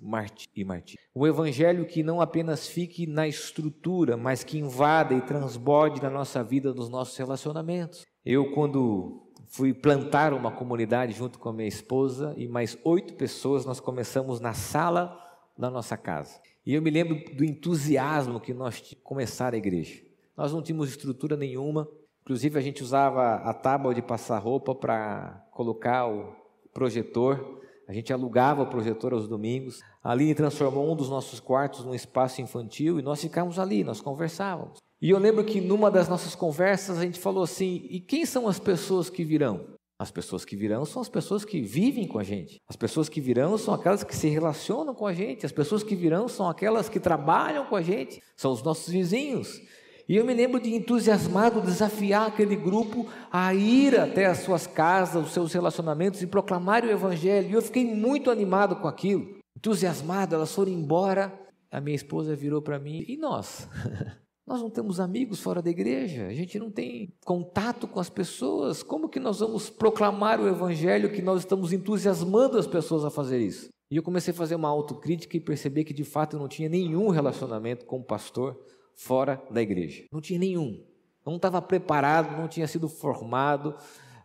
e 0.55 0.63
martir. 0.63 0.97
O 1.13 1.27
evangelho 1.27 1.85
que 1.85 2.03
não 2.03 2.19
apenas 2.19 2.67
fique 2.67 3.05
na 3.05 3.27
estrutura, 3.27 4.17
mas 4.17 4.43
que 4.43 4.57
invada 4.57 5.13
e 5.13 5.21
transborde 5.21 6.01
na 6.01 6.09
nossa 6.09 6.43
vida, 6.43 6.73
nos 6.73 6.89
nossos 6.89 7.15
relacionamentos. 7.15 8.05
Eu, 8.25 8.51
quando 8.51 9.31
fui 9.47 9.73
plantar 9.73 10.33
uma 10.33 10.51
comunidade 10.51 11.13
junto 11.13 11.37
com 11.37 11.49
a 11.49 11.53
minha 11.53 11.67
esposa 11.67 12.33
e 12.35 12.47
mais 12.47 12.77
oito 12.83 13.13
pessoas, 13.13 13.65
nós 13.65 13.79
começamos 13.79 14.39
na 14.39 14.53
sala 14.53 15.19
na 15.57 15.69
nossa 15.69 15.95
casa. 15.95 16.41
E 16.65 16.73
eu 16.73 16.81
me 16.81 16.89
lembro 16.89 17.23
do 17.35 17.43
entusiasmo 17.43 18.39
que 18.39 18.53
nós 18.53 18.81
tínhamos 18.81 19.03
começar 19.03 19.53
a 19.53 19.57
igreja. 19.57 20.01
Nós 20.35 20.51
não 20.51 20.61
tínhamos 20.61 20.89
estrutura 20.89 21.37
nenhuma, 21.37 21.87
inclusive 22.23 22.57
a 22.57 22.61
gente 22.61 22.81
usava 22.81 23.35
a 23.35 23.53
tábua 23.53 23.93
de 23.93 24.01
passar 24.01 24.39
roupa 24.39 24.73
para 24.73 25.45
colocar 25.51 26.07
o 26.07 26.42
projetor. 26.73 27.61
A 27.87 27.93
gente 27.93 28.13
alugava 28.13 28.63
o 28.63 28.67
projetor 28.67 29.13
aos 29.13 29.27
domingos. 29.27 29.81
Ali 30.03 30.33
transformou 30.33 30.91
um 30.91 30.95
dos 30.95 31.09
nossos 31.09 31.39
quartos 31.39 31.85
num 31.85 31.93
espaço 31.93 32.41
infantil 32.41 32.99
e 32.99 33.01
nós 33.01 33.21
ficávamos 33.21 33.59
ali, 33.59 33.83
nós 33.83 34.01
conversávamos. 34.01 34.77
E 35.01 35.09
eu 35.09 35.19
lembro 35.19 35.43
que 35.43 35.59
numa 35.59 35.91
das 35.91 36.07
nossas 36.07 36.33
conversas 36.33 36.97
a 36.97 37.01
gente 37.01 37.19
falou 37.19 37.43
assim: 37.43 37.85
e 37.89 37.99
quem 37.99 38.25
são 38.25 38.47
as 38.47 38.57
pessoas 38.59 39.09
que 39.09 39.23
virão? 39.23 39.73
As 39.99 40.11
pessoas 40.11 40.43
que 40.43 40.55
virão 40.55 40.85
são 40.85 41.01
as 41.01 41.07
pessoas 41.07 41.45
que 41.45 41.61
vivem 41.61 42.07
com 42.07 42.19
a 42.19 42.23
gente. 42.23 42.57
As 42.67 42.75
pessoas 42.75 43.07
que 43.07 43.21
virão 43.21 43.57
são 43.57 43.73
aquelas 43.73 44.03
que 44.03 44.15
se 44.15 44.27
relacionam 44.27 44.93
com 44.93 45.05
a 45.05 45.13
gente. 45.13 45.45
As 45.45 45.51
pessoas 45.51 45.83
que 45.83 45.95
virão 45.95 46.27
são 46.27 46.49
aquelas 46.49 46.89
que 46.89 46.99
trabalham 46.99 47.65
com 47.65 47.75
a 47.75 47.81
gente. 47.81 48.21
São 48.35 48.51
os 48.51 48.63
nossos 48.63 48.91
vizinhos. 48.91 49.61
E 50.07 50.17
eu 50.17 50.25
me 50.25 50.33
lembro 50.33 50.59
de 50.59 50.73
entusiasmado 50.73 51.61
desafiar 51.61 52.27
aquele 52.27 52.55
grupo 52.55 53.07
a 53.31 53.53
ir 53.53 53.97
até 53.97 54.25
as 54.25 54.39
suas 54.39 54.67
casas, 54.67 55.27
os 55.27 55.31
seus 55.31 55.53
relacionamentos 55.53 56.21
e 56.21 56.27
proclamar 56.27 56.83
o 56.83 56.89
Evangelho. 56.89 57.49
E 57.49 57.53
eu 57.53 57.61
fiquei 57.61 57.85
muito 57.85 58.29
animado 58.29 58.75
com 58.75 58.87
aquilo. 58.87 59.37
Entusiasmado, 59.55 60.35
elas 60.35 60.53
foram 60.53 60.71
embora. 60.71 61.33
A 61.71 61.79
minha 61.79 61.95
esposa 61.95 62.35
virou 62.35 62.61
para 62.61 62.77
mim: 62.77 63.03
e 63.07 63.17
nós? 63.17 63.67
Nós 64.45 64.61
não 64.61 64.69
temos 64.69 64.99
amigos 64.99 65.39
fora 65.39 65.61
da 65.61 65.69
igreja, 65.69 66.27
a 66.27 66.33
gente 66.33 66.59
não 66.59 66.69
tem 66.69 67.13
contato 67.23 67.87
com 67.87 67.97
as 67.97 68.09
pessoas. 68.09 68.83
Como 68.83 69.07
que 69.07 69.17
nós 69.17 69.39
vamos 69.39 69.69
proclamar 69.69 70.37
o 70.41 70.49
evangelho 70.49 71.13
que 71.13 71.21
nós 71.21 71.39
estamos 71.39 71.71
entusiasmando 71.71 72.57
as 72.57 72.67
pessoas 72.67 73.05
a 73.05 73.09
fazer 73.09 73.39
isso? 73.39 73.69
E 73.89 73.95
eu 73.95 74.03
comecei 74.03 74.33
a 74.33 74.35
fazer 74.35 74.55
uma 74.55 74.67
autocrítica 74.67 75.37
e 75.37 75.39
perceber 75.39 75.85
que 75.85 75.93
de 75.93 76.03
fato 76.03 76.35
eu 76.35 76.41
não 76.41 76.49
tinha 76.49 76.67
nenhum 76.67 77.07
relacionamento 77.07 77.85
com 77.85 77.99
o 77.99 78.03
pastor 78.03 78.59
fora 78.95 79.41
da 79.49 79.61
igreja. 79.61 80.03
Não 80.11 80.21
tinha 80.21 80.39
nenhum. 80.39 80.81
Não 81.25 81.37
estava 81.37 81.61
preparado, 81.61 82.39
não 82.39 82.47
tinha 82.47 82.67
sido 82.67 82.87
formado. 82.89 83.75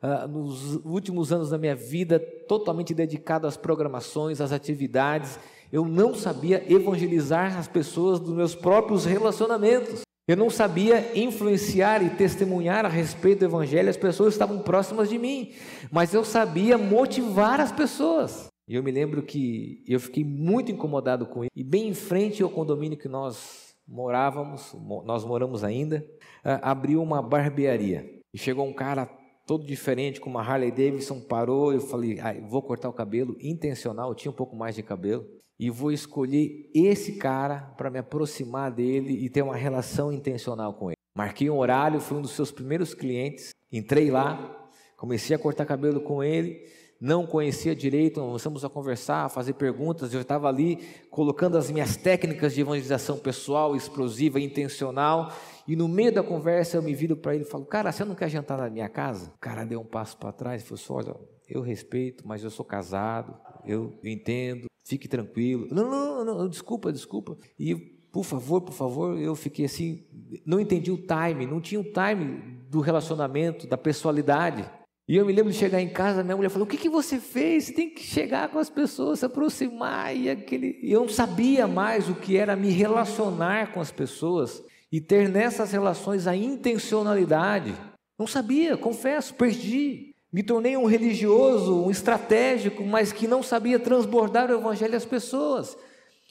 Uh, 0.03 0.29
nos 0.29 0.77
últimos 0.85 1.33
anos 1.33 1.51
da 1.51 1.59
minha 1.59 1.75
vida, 1.75 2.21
totalmente 2.49 2.95
dedicado 2.95 3.47
às 3.47 3.57
programações, 3.57 4.41
às 4.41 4.53
atividades, 4.53 5.39
eu 5.73 5.85
não 5.85 6.15
sabia 6.15 6.65
evangelizar 6.73 7.59
as 7.59 7.69
pessoas 7.69 8.19
dos 8.21 8.35
meus 8.35 8.55
próprios 8.55 9.05
relacionamentos. 9.05 10.03
Eu 10.27 10.37
não 10.37 10.51
sabia 10.51 11.19
influenciar 11.19 12.03
e 12.03 12.11
testemunhar 12.11 12.85
a 12.85 12.89
respeito 12.89 13.41
do 13.41 13.45
Evangelho, 13.47 13.89
as 13.89 13.97
pessoas 13.97 14.35
estavam 14.35 14.59
próximas 14.59 15.09
de 15.09 15.19
mim, 15.19 15.53
mas 15.91 16.13
eu 16.13 16.23
sabia 16.23 16.77
motivar 16.77 17.61
as 17.63 17.73
pessoas. 17.73 18.47
E 18.69 18.75
eu 18.75 18.83
me 18.83 18.91
lembro 18.91 19.23
que 19.23 19.83
eu 19.89 19.99
fiquei 19.99 20.23
muito 20.23 20.71
incomodado 20.71 21.25
com 21.25 21.45
isso. 21.45 21.51
E 21.57 21.65
bem 21.65 21.89
em 21.89 21.95
frente 21.95 22.43
ao 22.43 22.51
condomínio 22.51 22.99
que 22.99 23.09
nós 23.09 23.68
morávamos, 23.89 24.77
nós 25.05 25.25
moramos 25.25 25.65
ainda, 25.65 26.07
abriu 26.45 27.03
uma 27.03 27.23
barbearia. 27.23 28.09
E 28.33 28.39
chegou 28.39 28.67
um 28.67 28.73
cara 28.73 29.07
todo 29.47 29.65
diferente, 29.65 30.21
com 30.21 30.29
uma 30.29 30.43
Harley 30.43 30.71
Davidson, 30.71 31.21
parou. 31.21 31.73
Eu 31.73 31.81
falei, 31.81 32.21
ah, 32.21 32.35
vou 32.47 32.61
cortar 32.61 32.91
o 32.91 32.93
cabelo, 32.93 33.35
intencional, 33.41 34.11
eu 34.11 34.15
tinha 34.15 34.31
um 34.31 34.35
pouco 34.35 34.55
mais 34.55 34.75
de 34.75 34.83
cabelo 34.83 35.27
e 35.59 35.71
vou 35.71 35.91
escolher 35.91 36.71
esse 36.73 37.17
cara 37.17 37.75
para 37.77 37.91
me 37.91 37.99
aproximar 37.99 38.71
dele 38.71 39.25
e 39.25 39.29
ter 39.29 39.43
uma 39.43 39.57
relação 39.57 40.13
intencional 40.13 40.75
com 40.75 40.91
ele. 40.91 40.99
Marquei 41.17 41.51
um 41.51 41.59
horário, 41.59 42.01
fui 42.01 42.19
um 42.19 42.23
dos 42.23 42.33
seus 42.33 42.53
primeiros 42.53 42.95
clientes, 42.95 43.51
entrei 43.73 44.11
lá, 44.11 44.69
comecei 44.97 45.35
a 45.35 45.39
cortar 45.39 45.67
cabelo 45.67 46.01
com 46.01 46.23
ele, 46.23 46.63
não 47.01 47.27
conhecia 47.27 47.75
direito, 47.75 48.21
começamos 48.21 48.65
a 48.65 48.69
conversar, 48.69 49.25
a 49.25 49.29
fazer 49.29 49.53
perguntas, 49.55 50.13
eu 50.13 50.21
estava 50.21 50.49
ali 50.49 50.79
colocando 51.11 51.57
as 51.57 51.71
minhas 51.71 51.97
técnicas 51.97 52.55
de 52.55 52.61
evangelização 52.61 53.19
pessoal, 53.19 53.77
explosiva, 53.77 54.41
intencional, 54.41 55.33
e 55.67 55.77
no 55.77 55.87
meio 55.87 56.13
da 56.13 56.23
conversa 56.23 56.77
eu 56.77 56.83
me 56.83 56.95
viro 56.95 57.17
para 57.17 57.35
ele 57.35 57.45
e 57.45 57.47
falo, 57.47 57.65
cara, 57.65 57.93
você 57.93 58.05
não 58.05 58.15
quer 58.15 58.29
jantar 58.29 58.59
na 58.59 58.69
minha 58.69 58.89
casa? 58.89 59.33
O 59.37 59.39
cara 59.39 59.65
deu 59.65 59.81
um 59.81 59.85
passo 59.85 60.17
para 60.17 60.33
trás 60.33 60.63
e 60.63 60.65
falou 60.65 60.83
assim, 60.83 61.11
olha, 61.11 61.17
eu 61.49 61.63
respeito, 61.63 62.27
mas 62.27 62.43
eu 62.43 62.51
sou 62.51 62.65
casado, 62.65 63.35
eu 63.65 63.99
entendo, 64.05 64.67
fique 64.85 65.07
tranquilo. 65.07 65.69
Não, 65.71 65.91
não, 65.91 66.25
não, 66.25 66.39
não, 66.39 66.49
desculpa, 66.49 66.93
desculpa. 66.93 67.37
E, 67.59 67.75
por 68.11 68.25
favor, 68.25 68.63
por 68.63 68.73
favor, 68.73 69.19
eu 69.19 69.35
fiquei 69.35 69.67
assim, 69.67 70.07
não 70.45 70.59
entendi 70.59 70.91
o 70.91 70.99
time, 70.99 71.47
não 71.47 71.61
tinha 71.61 71.81
o 71.81 71.85
time 71.85 72.59
do 72.69 72.81
relacionamento, 72.81 73.67
da 73.67 73.77
pessoalidade. 73.77 74.69
E 75.09 75.17
eu 75.17 75.25
me 75.25 75.33
lembro 75.33 75.51
de 75.51 75.59
chegar 75.59 75.81
em 75.81 75.89
casa, 75.89 76.23
minha 76.23 76.37
mulher 76.37 76.51
falou: 76.51 76.67
O 76.67 76.71
que, 76.71 76.77
que 76.77 76.91
você 76.91 77.19
fez? 77.19 77.65
Você 77.65 77.73
tem 77.73 77.89
que 77.89 78.03
chegar 78.03 78.51
com 78.51 78.59
as 78.59 78.69
pessoas, 78.69 79.21
se 79.21 79.25
aproximar. 79.25 80.15
E 80.15 80.29
aquele... 80.29 80.79
eu 80.83 81.01
não 81.01 81.09
sabia 81.09 81.67
mais 81.67 82.11
o 82.11 82.15
que 82.15 82.37
era 82.37 82.55
me 82.55 82.69
relacionar 82.69 83.73
com 83.73 83.81
as 83.81 83.91
pessoas 83.91 84.63
e 84.93 85.01
ter 85.01 85.31
nessas 85.31 85.73
relações 85.73 86.27
a 86.27 86.37
intencionalidade. 86.37 87.75
Não 88.19 88.27
sabia, 88.27 88.77
confesso, 88.77 89.33
perdi. 89.35 90.15
Me 90.31 90.43
tornei 90.43 90.77
um 90.77 90.85
religioso, 90.85 91.87
um 91.87 91.91
estratégico, 91.91 92.85
mas 92.85 93.11
que 93.11 93.27
não 93.27 93.43
sabia 93.43 93.79
transbordar 93.79 94.51
o 94.51 94.59
evangelho 94.59 94.95
às 94.95 95.07
pessoas. 95.07 95.75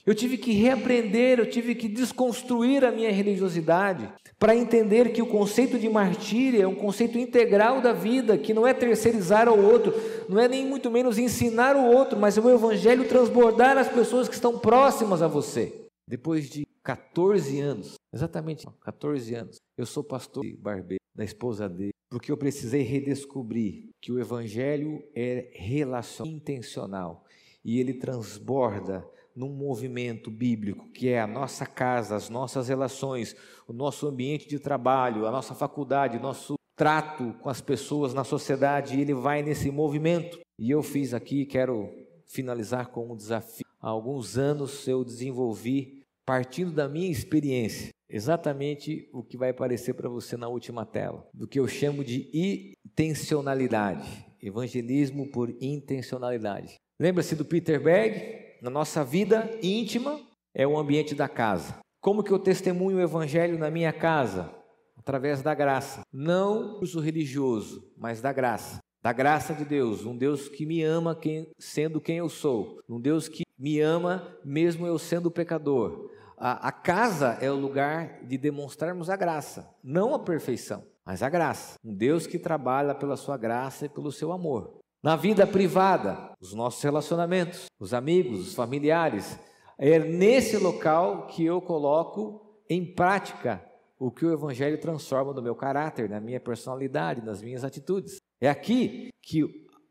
Eu 0.08 0.16
tive 0.16 0.38
que 0.38 0.54
reaprender, 0.54 1.38
eu 1.38 1.50
tive 1.50 1.76
que 1.76 1.90
desconstruir 1.90 2.86
a 2.86 2.92
minha 2.94 3.12
religiosidade 3.12 4.10
para 4.40 4.56
entender 4.56 5.12
que 5.12 5.22
o 5.22 5.28
conceito 5.28 5.78
de 5.78 5.90
martírio 5.90 6.62
é 6.62 6.66
um 6.66 6.74
conceito 6.74 7.18
integral 7.18 7.82
da 7.82 7.92
vida, 7.92 8.38
que 8.38 8.54
não 8.54 8.66
é 8.66 8.74
terceirizar 8.74 9.50
ao 9.50 9.60
outro, 9.60 9.94
não 10.30 10.40
é 10.40 10.48
nem 10.48 10.66
muito 10.66 10.90
menos 10.90 11.18
ensinar 11.18 11.76
o 11.76 11.86
outro, 11.86 12.18
mas 12.18 12.38
é 12.38 12.42
o 12.42 12.50
evangelho 12.50 13.06
transbordar 13.06 13.78
as 13.78 13.90
pessoas 13.90 14.30
que 14.30 14.36
estão 14.36 14.58
próximas 14.58 15.22
a 15.22 15.28
você. 15.28 15.86
Depois 16.08 16.50
de 16.50 16.66
14 16.82 17.60
anos, 17.60 17.96
exatamente 18.14 18.66
14 18.86 19.36
anos, 19.36 19.58
eu 19.78 19.86
sou 19.86 20.06
pastor 20.06 20.42
de 20.42 20.56
barbeiro 20.56 21.04
da 21.14 21.26
esposa 21.26 21.68
dele. 21.68 21.92
porque 22.10 22.32
eu 22.32 22.38
precisei 22.38 22.84
redescobrir 22.84 23.90
que 24.02 24.14
o 24.14 24.20
Evangelho 24.20 25.04
é 25.14 25.50
relacional, 25.52 26.34
intencional, 26.34 27.26
e 27.66 27.82
ele 27.82 27.96
transborda 27.96 29.06
num 29.38 29.54
movimento 29.54 30.32
bíblico, 30.32 30.90
que 30.90 31.10
é 31.10 31.22
a 31.22 31.28
nossa 31.28 31.64
casa, 31.64 32.16
as 32.16 32.28
nossas 32.28 32.68
relações, 32.68 33.36
o 33.68 33.72
nosso 33.72 34.08
ambiente 34.08 34.50
de 34.50 34.58
trabalho, 34.58 35.28
a 35.28 35.32
nossa 35.32 35.54
faculdade, 35.54 36.18
nosso 36.18 36.56
trato 36.76 37.36
com 37.40 37.48
as 37.48 37.62
pessoas 37.62 38.16
na 38.16 38.24
sociedade, 38.24 39.00
ele 39.00 39.14
vai 39.14 39.44
nesse 39.44 39.70
movimento. 39.70 40.40
E 40.58 40.72
eu 40.72 40.82
fiz 40.82 41.14
aqui, 41.14 41.46
quero 41.46 41.88
finalizar 42.26 42.88
com 42.88 43.12
um 43.12 43.16
desafio. 43.16 43.66
Há 43.80 43.90
alguns 43.90 44.40
anos 44.40 44.88
eu 44.88 45.04
desenvolvi, 45.04 46.02
partindo 46.26 46.72
da 46.72 46.90
minha 46.90 47.12
experiência, 47.12 47.90
exatamente 48.10 49.08
o 49.14 49.24
que 49.24 49.38
vai 49.38 49.52
aparecer 49.52 49.94
para 49.94 50.10
você 50.10 50.36
na 50.36 50.48
última 50.48 50.84
tela, 50.84 51.28
do 51.32 51.48
que 51.48 51.60
eu 51.60 51.68
chamo 51.68 52.04
de 52.04 52.28
intencionalidade, 52.34 54.26
evangelismo 54.42 55.28
por 55.32 55.56
intencionalidade. 55.62 56.76
Lembra-se 57.00 57.36
do 57.36 57.46
Peter 57.46 57.80
Berg? 57.80 58.47
Na 58.62 58.70
nossa 58.70 59.04
vida 59.04 59.50
íntima 59.62 60.20
é 60.54 60.66
o 60.66 60.78
ambiente 60.78 61.14
da 61.14 61.28
casa. 61.28 61.80
Como 62.02 62.24
que 62.24 62.32
eu 62.32 62.40
testemunho 62.40 62.98
o 62.98 63.02
evangelho 63.02 63.58
na 63.58 63.70
minha 63.70 63.94
casa? 63.94 64.52
Através 64.98 65.42
da 65.42 65.54
graça. 65.54 66.02
Não 66.12 66.80
uso 66.82 67.00
religioso, 67.00 67.84
mas 67.98 68.22
da 68.22 68.34
graça. 68.34 68.80
Da 69.02 69.14
graça 69.14 69.54
de 69.54 69.64
Deus, 69.64 70.06
um 70.06 70.18
Deus 70.18 70.50
que 70.50 70.66
me 70.66 70.84
ama 70.84 71.16
quem, 71.16 71.52
sendo 71.60 72.02
quem 72.02 72.18
eu 72.18 72.28
sou, 72.28 72.82
um 72.90 73.00
Deus 73.00 73.30
que 73.30 73.44
me 73.58 73.80
ama 73.80 74.38
mesmo 74.44 74.86
eu 74.86 74.98
sendo 74.98 75.32
pecador. 75.32 76.12
A, 76.38 76.68
a 76.68 76.72
casa 76.72 77.38
é 77.40 77.50
o 77.52 77.56
lugar 77.56 78.26
de 78.26 78.38
demonstrarmos 78.38 79.10
a 79.10 79.16
graça, 79.16 79.70
não 79.84 80.14
a 80.14 80.20
perfeição, 80.20 80.84
mas 81.06 81.24
a 81.24 81.30
graça. 81.30 81.76
Um 81.84 81.94
Deus 81.94 82.28
que 82.28 82.38
trabalha 82.38 82.94
pela 82.94 83.16
sua 83.16 83.38
graça 83.38 83.86
e 83.86 83.90
pelo 83.90 84.12
seu 84.12 84.32
amor. 84.32 84.80
Na 85.08 85.16
vida 85.16 85.48
privada, 85.48 86.34
os 86.38 86.54
nossos 86.54 86.84
relacionamentos, 86.84 87.68
os 87.80 87.94
amigos, 87.94 88.46
os 88.46 88.54
familiares, 88.54 89.40
é 89.78 89.98
nesse 90.00 90.58
local 90.58 91.28
que 91.28 91.46
eu 91.46 91.62
coloco 91.62 92.60
em 92.70 92.84
prática 92.94 93.66
o 93.98 94.12
que 94.12 94.26
o 94.26 94.34
Evangelho 94.34 94.78
transforma 94.82 95.32
no 95.32 95.42
meu 95.42 95.56
caráter, 95.56 96.10
na 96.10 96.20
minha 96.20 96.42
personalidade, 96.42 97.26
nas 97.26 97.42
minhas 97.42 97.64
atitudes. 97.64 98.18
É 98.42 98.50
aqui 98.50 99.08
que 99.24 99.46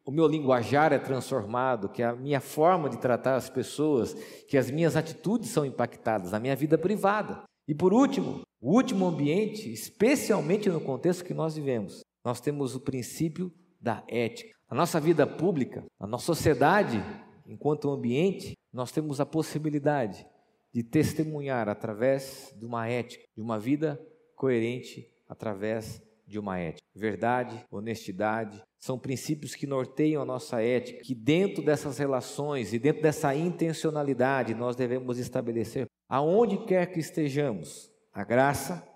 o 0.04 0.12
meu 0.12 0.26
linguajar 0.26 0.92
é 0.92 0.98
transformado, 0.98 1.88
que 1.88 2.02
a 2.02 2.14
minha 2.14 2.42
forma 2.42 2.90
de 2.90 2.98
tratar 2.98 3.36
as 3.36 3.48
pessoas, 3.48 4.12
que 4.46 4.58
as 4.58 4.70
minhas 4.70 4.96
atitudes 4.96 5.48
são 5.48 5.64
impactadas, 5.64 6.32
na 6.32 6.38
minha 6.38 6.54
vida 6.54 6.76
privada. 6.76 7.42
E 7.66 7.74
por 7.74 7.94
último, 7.94 8.42
o 8.60 8.74
último 8.74 9.06
ambiente, 9.06 9.72
especialmente 9.72 10.68
no 10.68 10.78
contexto 10.78 11.24
que 11.24 11.32
nós 11.32 11.56
vivemos, 11.56 12.02
nós 12.22 12.38
temos 12.38 12.74
o 12.74 12.80
princípio 12.80 13.50
da 13.80 14.04
ética. 14.08 14.55
Na 14.70 14.76
nossa 14.76 15.00
vida 15.00 15.26
pública, 15.26 15.84
na 15.98 16.06
nossa 16.06 16.26
sociedade, 16.26 17.02
enquanto 17.46 17.90
ambiente, 17.90 18.56
nós 18.72 18.90
temos 18.90 19.20
a 19.20 19.26
possibilidade 19.26 20.26
de 20.72 20.82
testemunhar 20.82 21.68
através 21.68 22.54
de 22.58 22.66
uma 22.66 22.88
ética, 22.88 23.24
de 23.34 23.40
uma 23.40 23.58
vida 23.58 24.00
coerente 24.34 25.08
através 25.28 26.02
de 26.26 26.38
uma 26.38 26.58
ética. 26.58 26.86
Verdade, 26.94 27.64
honestidade, 27.70 28.60
são 28.78 28.98
princípios 28.98 29.54
que 29.54 29.66
norteiam 29.66 30.20
a 30.20 30.26
nossa 30.26 30.60
ética, 30.60 31.02
que 31.02 31.14
dentro 31.14 31.64
dessas 31.64 31.98
relações 31.98 32.72
e 32.72 32.78
dentro 32.78 33.02
dessa 33.02 33.34
intencionalidade 33.34 34.54
nós 34.54 34.76
devemos 34.76 35.18
estabelecer 35.18 35.86
aonde 36.08 36.64
quer 36.66 36.86
que 36.86 37.00
estejamos, 37.00 37.90
a 38.12 38.24
graça, 38.24 38.86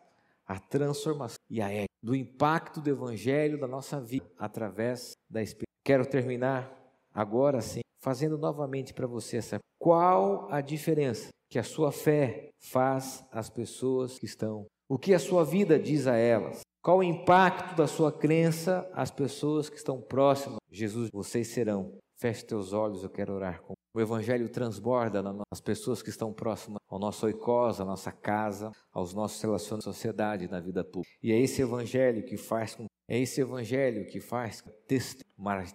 a 0.50 0.58
transformação 0.58 1.38
e 1.48 1.62
a 1.62 1.70
ética 1.70 1.94
do 2.02 2.12
impacto 2.12 2.80
do 2.80 2.90
Evangelho 2.90 3.56
da 3.56 3.68
nossa 3.68 4.00
vida 4.00 4.26
através 4.36 5.12
da 5.30 5.40
experiência. 5.40 5.70
Quero 5.84 6.04
terminar 6.04 6.76
agora 7.14 7.60
sim, 7.60 7.82
fazendo 8.02 8.36
novamente 8.36 8.92
para 8.92 9.06
você 9.06 9.36
essa. 9.36 9.58
Qual 9.80 10.50
a 10.50 10.60
diferença 10.60 11.28
que 11.48 11.56
a 11.56 11.62
sua 11.62 11.92
fé 11.92 12.50
faz 12.58 13.24
às 13.30 13.48
pessoas 13.48 14.18
que 14.18 14.26
estão? 14.26 14.66
O 14.88 14.98
que 14.98 15.14
a 15.14 15.20
sua 15.20 15.44
vida 15.44 15.78
diz 15.78 16.08
a 16.08 16.16
elas? 16.16 16.62
Qual 16.82 16.98
o 16.98 17.04
impacto 17.04 17.76
da 17.76 17.86
sua 17.86 18.10
crença 18.10 18.90
às 18.92 19.12
pessoas 19.12 19.70
que 19.70 19.76
estão 19.76 20.00
próximas? 20.00 20.58
Jesus, 20.68 21.10
vocês 21.12 21.46
serão. 21.46 21.96
Feche 22.18 22.44
teus 22.44 22.72
olhos, 22.72 23.04
eu 23.04 23.10
quero 23.10 23.34
orar 23.34 23.62
com 23.62 23.74
o 24.00 24.02
Evangelho 24.02 24.48
transborda 24.48 25.22
nas 25.22 25.60
pessoas 25.60 26.02
que 26.02 26.08
estão 26.08 26.32
próximas 26.32 26.80
ao 26.88 26.98
nosso 26.98 27.26
oicós, 27.26 27.80
à 27.80 27.84
nossa 27.84 28.10
casa, 28.10 28.72
aos 28.92 29.12
nossos 29.12 29.40
relacionamentos 29.40 29.86
na 29.86 29.92
sociedade, 29.92 30.48
na 30.48 30.58
vida 30.58 30.82
pública. 30.82 31.14
E 31.22 31.32
é 31.32 31.38
esse 31.38 31.62
Evangelho 31.62 32.24
que 32.24 32.36
faz 32.36 32.74
com 32.74 32.86
é 33.08 33.18
esse 33.18 33.40
Evangelho 33.40 34.06
que 34.06 34.20
faz 34.20 34.62
testemunhar 34.86 35.66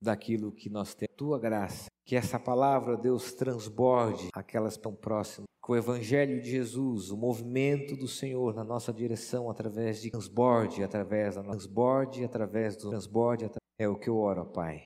daquilo 0.00 0.52
que 0.52 0.70
nós 0.70 0.94
temos. 0.94 1.16
Tua 1.16 1.38
graça, 1.38 1.86
que 2.06 2.14
essa 2.14 2.38
palavra, 2.38 2.96
Deus, 2.96 3.32
transborde 3.32 4.28
aquelas 4.32 4.76
tão 4.76 4.94
próximas. 4.94 5.48
Com 5.60 5.72
o 5.72 5.76
Evangelho 5.76 6.40
de 6.40 6.50
Jesus, 6.50 7.10
o 7.10 7.16
movimento 7.16 7.96
do 7.96 8.06
Senhor 8.06 8.54
na 8.54 8.62
nossa 8.62 8.92
direção, 8.92 9.50
através 9.50 10.00
de 10.00 10.10
transborde, 10.10 10.84
através 10.84 11.34
da 11.34 11.42
transborde, 11.42 12.24
através 12.24 12.76
do 12.76 12.90
transborde, 12.90 13.50
é 13.76 13.88
o 13.88 13.98
que 13.98 14.08
eu 14.08 14.16
oro, 14.16 14.46
Pai. 14.46 14.84